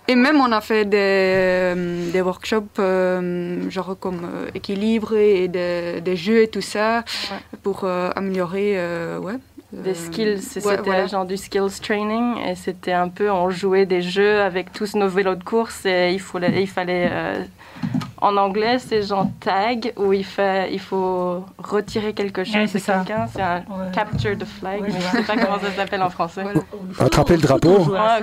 Et 0.09 0.15
même 0.15 0.41
on 0.41 0.51
a 0.51 0.59
fait 0.59 0.85
des, 0.85 0.97
euh, 0.97 2.11
des 2.11 2.21
workshops 2.21 2.79
euh, 2.79 3.69
genre 3.69 3.95
comme 3.99 4.21
euh, 4.25 4.49
équilibre 4.55 5.15
et 5.15 5.47
des, 5.47 6.01
des 6.01 6.15
jeux 6.15 6.41
et 6.41 6.47
tout 6.47 6.61
ça 6.61 7.03
pour 7.61 7.83
euh, 7.83 8.09
améliorer 8.15 8.75
ouais, 9.19 9.35
Des 9.71 9.93
skills, 9.93 10.37
ouais, 10.37 10.37
c'était 10.39 10.77
voilà. 10.77 11.05
genre 11.05 11.25
du 11.25 11.37
skills 11.37 11.79
training 11.79 12.37
et 12.39 12.55
c'était 12.55 12.91
un 12.91 13.09
peu, 13.09 13.29
on 13.29 13.51
jouait 13.51 13.85
des 13.85 14.01
jeux 14.01 14.41
avec 14.41 14.73
tous 14.73 14.95
nos 14.95 15.07
vélos 15.07 15.35
de 15.35 15.43
course 15.43 15.85
et 15.85 16.09
il, 16.11 16.19
faut, 16.19 16.39
il 16.39 16.67
fallait, 16.67 17.11
en 18.21 18.35
anglais 18.37 18.79
c'est 18.79 19.01
genre 19.03 19.27
tag 19.39 19.93
où 19.97 20.11
il, 20.13 20.23
fait, 20.25 20.69
il 20.73 20.79
faut 20.79 21.43
retirer 21.57 22.13
quelque 22.13 22.43
chose 22.43 22.55
Ouais, 22.55 22.63
de 22.63 22.67
c'est 22.67 22.79
ça. 22.79 23.03
quelqu'un, 23.05 23.27
c'est 23.33 23.41
un 23.41 23.57
Ouais. 23.59 23.91
capture 23.93 24.37
the 24.37 24.45
flag, 24.45 24.81
Ouais, 24.81 24.87
mais 24.89 24.93
je 24.99 25.05
je 25.05 25.17
sais 25.17 25.23
pas 25.23 25.35
comment 25.41 25.59
ça 25.59 25.71
s'appelle 25.75 26.01
en 26.01 26.09
français. 26.09 26.43
Voilà. 26.43 26.59
Attraper 26.99 27.35
le 27.35 27.41
drapeau. 27.41 27.77
Ah, 27.97 28.19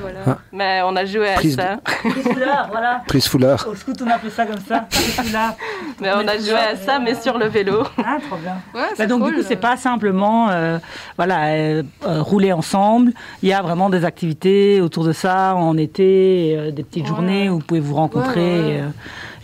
voilà. 0.00 0.18
Ah. 0.26 0.38
Mais 0.52 0.80
on 0.84 0.94
a 0.96 1.04
joué 1.04 1.30
à 1.30 1.34
Prise 1.34 1.56
ça, 1.56 1.78
Prise 2.10 2.22
foulard, 2.24 2.68
voilà. 2.70 3.02
Prise 3.06 3.26
foulard. 3.28 3.66
Au 3.70 3.74
scout, 3.74 4.00
on 4.04 4.10
appelle 4.10 4.30
ça 4.30 4.46
comme 4.46 4.60
ça. 4.60 4.86
Prise 4.90 5.14
foulard. 5.28 5.54
mais 6.00 6.10
on 6.14 6.26
a 6.28 6.38
joué 6.38 6.54
à 6.54 6.76
ça 6.76 6.98
mais 6.98 7.14
sur 7.14 7.38
le 7.38 7.46
vélo. 7.46 7.82
Ah, 7.98 8.18
trop 8.26 8.36
bien. 8.38 8.56
Ouais, 8.74 8.88
Bah, 8.98 9.06
donc 9.06 9.22
cool. 9.22 9.32
du 9.34 9.40
coup, 9.40 9.44
c'est 9.46 9.56
pas 9.56 9.76
simplement 9.76 10.48
euh, 10.50 10.78
voilà 11.16 11.46
euh, 11.48 11.82
euh, 12.06 12.22
rouler 12.22 12.52
ensemble. 12.52 13.12
Il 13.42 13.48
y 13.48 13.52
a 13.52 13.62
vraiment 13.62 13.90
des 13.90 14.04
activités 14.04 14.80
autour 14.80 15.04
de 15.04 15.12
ça 15.12 15.54
en 15.56 15.76
été, 15.76 16.54
euh, 16.56 16.70
des 16.70 16.82
petites 16.82 17.02
Ouais. 17.04 17.08
journées 17.08 17.48
où 17.50 17.54
vous 17.54 17.64
pouvez 17.64 17.80
vous 17.80 17.94
rencontrer. 17.94 18.40
Ouais, 18.40 18.60
ouais. 18.60 18.74
Et, 18.74 18.80
euh, 18.80 18.88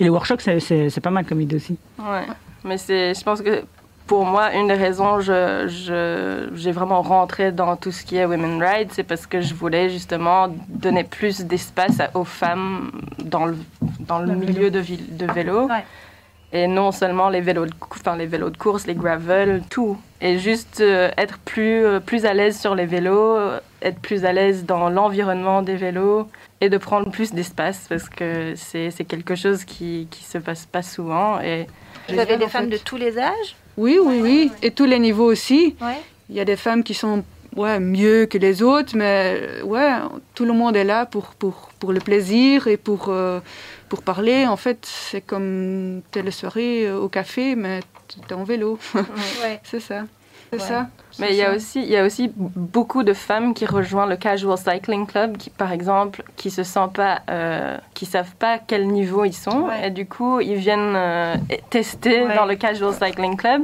et 0.00 0.04
les 0.04 0.10
workshops, 0.10 0.40
c'est- 0.60 1.00
pas 1.00 1.10
mal 1.10 1.24
comme 1.24 1.40
idée 1.40 1.56
aussi. 1.56 1.78
Ouais. 1.98 2.26
Mais 2.64 2.78
c'est, 2.78 3.14
je 3.14 3.22
pense 3.22 3.42
que 3.42 3.62
pour 4.06 4.24
moi, 4.24 4.54
une 4.54 4.68
des 4.68 4.74
raisons 4.74 5.20
je, 5.20 5.66
je, 5.68 6.48
j'ai 6.56 6.70
vraiment 6.72 7.02
rentré 7.02 7.50
dans 7.52 7.74
tout 7.76 7.90
ce 7.90 8.04
qui 8.04 8.16
est 8.16 8.24
Women 8.24 8.62
Ride, 8.62 8.88
c'est 8.92 9.02
parce 9.02 9.26
que 9.26 9.40
je 9.40 9.52
voulais 9.54 9.88
justement 9.90 10.48
donner 10.68 11.02
plus 11.04 11.40
d'espace 11.44 11.98
aux 12.14 12.24
femmes 12.24 12.90
dans 13.24 13.46
le, 13.46 13.56
dans 14.00 14.18
le 14.20 14.34
milieu 14.34 14.70
de, 14.70 14.80
vil- 14.80 15.16
de 15.16 15.26
vélo. 15.32 15.66
Ouais. 15.66 15.84
Et 16.52 16.68
non 16.68 16.92
seulement 16.92 17.28
les 17.28 17.40
vélos, 17.40 17.66
de, 17.66 17.74
cou- 17.74 17.98
enfin, 18.00 18.16
les 18.16 18.26
vélos 18.26 18.50
de 18.50 18.56
course, 18.56 18.86
les 18.86 18.94
gravel, 18.94 19.62
tout. 19.68 19.98
Et 20.20 20.38
juste 20.38 20.80
euh, 20.80 21.10
être 21.18 21.38
plus, 21.38 21.84
euh, 21.84 21.98
plus 22.00 22.24
à 22.24 22.32
l'aise 22.34 22.58
sur 22.58 22.76
les 22.76 22.86
vélos, 22.86 23.36
euh, 23.36 23.58
être 23.82 23.98
plus 24.00 24.24
à 24.24 24.32
l'aise 24.32 24.64
dans 24.64 24.88
l'environnement 24.88 25.62
des 25.62 25.74
vélos 25.74 26.28
et 26.60 26.68
de 26.68 26.78
prendre 26.78 27.10
plus 27.10 27.32
d'espace 27.32 27.86
parce 27.88 28.08
que 28.08 28.54
c'est, 28.56 28.90
c'est 28.90 29.04
quelque 29.04 29.34
chose 29.34 29.64
qui, 29.64 30.08
qui 30.10 30.24
se 30.24 30.38
passe 30.38 30.66
pas 30.66 30.82
souvent. 30.82 31.40
Et 31.40 31.66
Vous 32.08 32.18
avez 32.18 32.36
des 32.36 32.48
femmes 32.48 32.70
fait. 32.70 32.78
de 32.78 32.82
tous 32.82 32.96
les 32.96 33.18
âges? 33.18 33.56
Oui, 33.76 33.98
oui, 34.02 34.20
oui. 34.22 34.50
Et 34.62 34.70
tous 34.70 34.86
les 34.86 34.98
niveaux 34.98 35.30
aussi. 35.30 35.76
Ouais. 35.80 36.00
Il 36.30 36.36
y 36.36 36.40
a 36.40 36.44
des 36.44 36.56
femmes 36.56 36.82
qui 36.82 36.94
sont 36.94 37.24
ouais, 37.56 37.78
mieux 37.78 38.26
que 38.26 38.38
les 38.38 38.62
autres, 38.62 38.96
mais 38.96 39.60
ouais, 39.64 39.90
tout 40.34 40.44
le 40.44 40.52
monde 40.52 40.76
est 40.76 40.84
là 40.84 41.06
pour, 41.06 41.34
pour, 41.34 41.70
pour 41.78 41.92
le 41.92 42.00
plaisir 42.00 42.68
et 42.68 42.76
pour, 42.76 43.06
euh, 43.08 43.40
pour 43.88 44.02
parler. 44.02 44.46
En 44.46 44.56
fait, 44.56 44.78
c'est 44.82 45.20
comme 45.20 46.02
telle 46.10 46.32
soirée 46.32 46.86
euh, 46.88 46.98
au 46.98 47.08
café, 47.08 47.54
mais 47.54 47.80
tu 48.08 48.18
es 48.28 48.32
en 48.32 48.44
vélo. 48.44 48.78
Ouais. 48.94 49.60
c'est 49.64 49.80
ça. 49.80 50.04
C'est 50.58 50.62
Ouais. 50.64 50.68
ça. 50.68 50.86
Mais 51.18 51.30
il 51.30 51.36
y, 51.36 51.42
a 51.42 51.54
aussi, 51.54 51.80
il 51.80 51.88
y 51.88 51.96
a 51.96 52.04
aussi 52.04 52.30
beaucoup 52.36 53.02
de 53.02 53.14
femmes 53.14 53.54
qui 53.54 53.64
rejoignent 53.64 54.10
le 54.10 54.16
Casual 54.16 54.58
Cycling 54.58 55.06
Club, 55.06 55.38
qui, 55.38 55.48
par 55.48 55.72
exemple, 55.72 56.22
qui 56.36 56.50
se 56.50 56.62
sentent 56.62 56.92
pas, 56.96 57.20
euh, 57.30 57.78
qui 57.94 58.04
savent 58.04 58.34
pas 58.38 58.58
quel 58.58 58.86
niveau 58.86 59.24
ils 59.24 59.32
sont, 59.32 59.62
Ouais. 59.68 59.86
et 59.86 59.90
du 59.90 60.06
coup, 60.06 60.40
ils 60.40 60.56
viennent 60.56 60.94
euh, 60.94 61.34
tester 61.70 62.22
Ouais. 62.26 62.34
dans 62.36 62.44
le 62.44 62.54
Casual 62.56 62.92
Cycling 62.92 63.36
Club, 63.38 63.62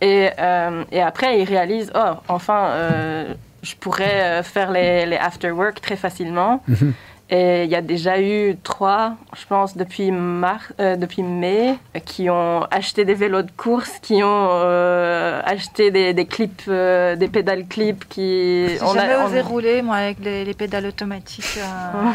et, 0.00 0.30
euh, 0.38 0.84
et 0.90 1.02
après, 1.02 1.38
ils 1.40 1.44
réalisent, 1.44 1.92
oh, 1.94 2.14
enfin, 2.28 2.68
euh, 2.68 3.34
je 3.62 3.74
pourrais 3.74 4.42
faire 4.42 4.70
les, 4.70 5.04
les 5.04 5.16
after 5.16 5.50
work 5.50 5.82
très 5.82 5.96
facilement. 5.96 6.62
Et 7.30 7.64
il 7.64 7.70
y 7.70 7.74
a 7.74 7.82
déjà 7.82 8.18
eu 8.22 8.56
trois, 8.62 9.12
je 9.38 9.44
pense, 9.46 9.76
depuis, 9.76 10.10
mars, 10.10 10.64
euh, 10.80 10.96
depuis 10.96 11.22
mai, 11.22 11.78
qui 12.06 12.30
ont 12.30 12.62
acheté 12.70 13.04
des 13.04 13.12
vélos 13.12 13.42
de 13.42 13.50
course, 13.50 13.98
qui 14.00 14.22
ont 14.24 14.48
euh, 14.50 15.42
acheté 15.44 15.90
des, 15.90 16.14
des 16.14 16.24
clips, 16.24 16.62
euh, 16.68 17.16
des 17.16 17.28
pédales 17.28 17.66
clips. 17.66 18.08
Qui, 18.08 18.68
J'ai 18.68 18.78
jamais 18.78 19.12
a- 19.12 19.26
osé 19.26 19.42
rouler, 19.42 19.82
moi, 19.82 19.96
avec 19.96 20.20
les, 20.20 20.44
les 20.46 20.54
pédales 20.54 20.86
automatiques. 20.86 21.58
euh, 21.58 21.62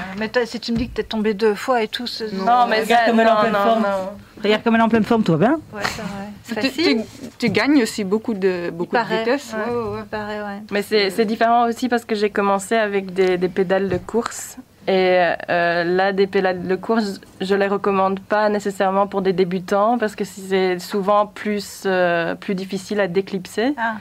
Mais 0.17 0.30
toi, 0.30 0.45
si 0.47 0.60
tu 0.60 0.71
me 0.71 0.78
dis 0.78 0.89
que 0.89 0.95
t'es 0.95 1.04
tombé 1.04 1.36
deux 1.36 1.54
fois 1.54 1.84
et 1.84 1.88
tout, 1.88 2.08
c'est... 2.08 2.34
Non, 2.34 2.65
mais 2.67 2.82
Regarde 2.82 3.06
ça, 3.06 3.12
comme 3.12 3.19
elle 3.19 3.28
est 3.28 3.30
en 3.30 3.36
non, 3.36 3.41
pleine 3.41 3.54
non, 3.54 3.60
forme. 3.63 3.82
non. 3.84 4.10
Regarde 4.43 4.63
comme 4.63 4.73
elle 4.76 4.82
est 4.82 4.84
en 4.84 4.89
pleine 4.89 5.04
forme, 5.04 5.21
va 5.23 5.38
bien. 5.38 5.60
Ouais, 5.73 5.82
c'est 5.84 6.02
vrai. 6.02 6.28
Tu, 6.47 6.54
facile. 6.56 7.04
tu- 7.21 7.28
tu 7.38 7.49
gagnes 7.52 7.84
aussi 7.84 8.04
beaucoup 8.04 8.34
de, 8.34 8.71
beaucoup 8.71 8.95
de 8.95 9.02
paraît, 9.02 9.19
vitesse. 9.19 9.54
ouais. 9.54 9.73
Ouais. 10.19 10.62
Mais 10.71 10.82
c'est 10.82 11.12
c'est 11.12 11.26
différent 11.26 11.67
aussi 11.67 11.88
parce 11.88 12.04
que 12.04 12.15
j'ai 12.15 12.30
commencé 12.32 12.76
avec 12.76 13.13
des, 13.13 13.38
des 13.38 13.47
pédales 13.47 13.88
de 13.89 13.97
course. 13.97 14.58
Et 14.88 15.17
euh, 15.50 15.84
là, 15.84 16.12
des 16.12 16.28
pédales 16.28 16.67
de 16.67 16.76
course, 16.76 17.22
je 17.39 17.56
les 17.56 17.67
recommande 17.67 18.19
pas 18.19 18.50
nécessairement 18.50 19.08
pour 19.08 19.22
des 19.22 19.34
débutants 19.34 19.98
parce 19.98 20.15
que 20.15 20.24
c'est 20.26 20.78
souvent 20.80 21.26
plus, 21.26 21.84
euh, 21.86 22.36
plus 22.36 22.54
difficile 22.56 23.00
à 23.00 23.08
déclipser. 23.08 23.74
Ah. 23.78 23.96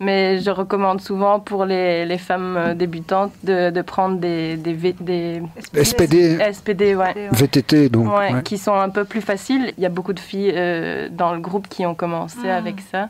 Mais 0.00 0.40
je 0.40 0.50
recommande 0.50 1.00
souvent 1.00 1.38
pour 1.38 1.64
les, 1.64 2.04
les 2.04 2.18
femmes 2.18 2.56
euh, 2.56 2.74
débutantes 2.74 3.32
de, 3.44 3.70
de 3.70 3.80
prendre 3.80 4.18
des, 4.18 4.56
des, 4.56 4.72
V- 4.72 4.96
des 5.00 5.40
SPD, 5.72 6.38
SPD, 6.52 6.96
ouais. 6.96 7.14
VTT, 7.30 7.88
donc. 7.90 8.08
Ouais, 8.08 8.34
ouais. 8.34 8.42
qui 8.42 8.58
sont 8.58 8.74
un 8.74 8.88
peu 8.88 9.04
plus 9.04 9.20
faciles. 9.20 9.72
Il 9.78 9.82
y 9.84 9.86
a 9.86 9.90
beaucoup 9.90 10.12
de 10.12 10.18
filles 10.20 10.52
euh, 10.56 11.08
dans 11.12 11.32
le 11.32 11.38
groupe 11.38 11.68
qui 11.68 11.86
ont 11.86 11.94
commencé 11.94 12.48
Mm. 12.48 12.50
avec 12.50 12.80
ça. 12.90 13.08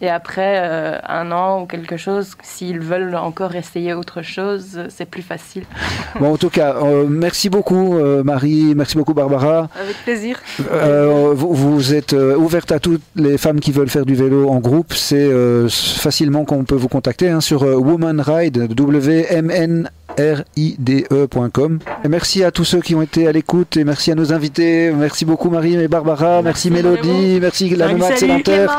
Et 0.00 0.08
après 0.08 0.60
euh, 0.62 0.98
un 1.08 1.32
an 1.32 1.62
ou 1.62 1.66
quelque 1.66 1.96
chose, 1.96 2.34
s'ils 2.42 2.78
veulent 2.78 3.16
encore 3.16 3.56
essayer 3.56 3.94
autre 3.94 4.22
chose, 4.22 4.80
c'est 4.88 5.06
plus 5.06 5.22
facile. 5.22 5.64
Bon, 6.20 6.32
en 6.32 6.36
tout 6.36 6.50
cas, 6.50 6.76
euh, 6.82 7.06
merci 7.08 7.48
beaucoup 7.48 7.96
euh, 7.96 8.24
Marie, 8.24 8.74
merci 8.74 8.96
beaucoup 8.96 9.14
Barbara. 9.14 9.68
Avec 9.80 9.96
plaisir. 10.04 10.40
Euh, 10.72 11.32
vous, 11.34 11.52
vous 11.54 11.94
êtes 11.94 12.12
euh, 12.12 12.34
ouverte 12.36 12.72
à 12.72 12.78
toutes 12.80 13.02
les 13.14 13.38
femmes 13.38 13.60
qui 13.60 13.72
veulent 13.72 13.90
faire 13.90 14.06
du 14.06 14.14
vélo 14.14 14.48
en 14.48 14.58
groupe. 14.58 14.94
C'est 14.94 15.16
euh, 15.16 15.68
facilement 15.68 16.44
qu'on 16.44 16.64
peut 16.64 16.74
vous 16.74 16.88
contacter 16.88 17.28
hein, 17.28 17.40
sur 17.40 17.62
euh, 17.62 17.74
Woman 17.74 18.20
Ride, 18.20 18.72
W-M-N 18.74 19.90
R-I-D-E.com. 20.18 21.78
Merci 22.08 22.42
à 22.42 22.50
tous 22.50 22.64
ceux 22.64 22.80
qui 22.80 22.94
ont 22.94 23.02
été 23.02 23.28
à 23.28 23.32
l'écoute 23.32 23.76
et 23.76 23.84
merci 23.84 24.10
à 24.10 24.14
nos 24.14 24.32
invités. 24.32 24.90
Merci 24.90 25.24
beaucoup 25.24 25.50
Marie 25.50 25.76
et 25.76 25.86
Barbara. 25.86 26.42
Merci, 26.42 26.70
Mélodie. 26.70 27.38
Merci 27.40 27.68
la 27.70 27.92
Nomade. 27.92 28.16
Sédentaire. 28.16 28.76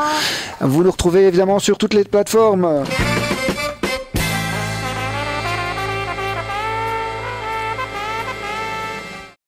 Vous 0.60 0.82
nous 0.82 0.90
retrouvez 0.90 1.09
évidemment 1.18 1.58
sur 1.58 1.78
toutes 1.78 1.94
les 1.94 2.04
plateformes. 2.04 2.84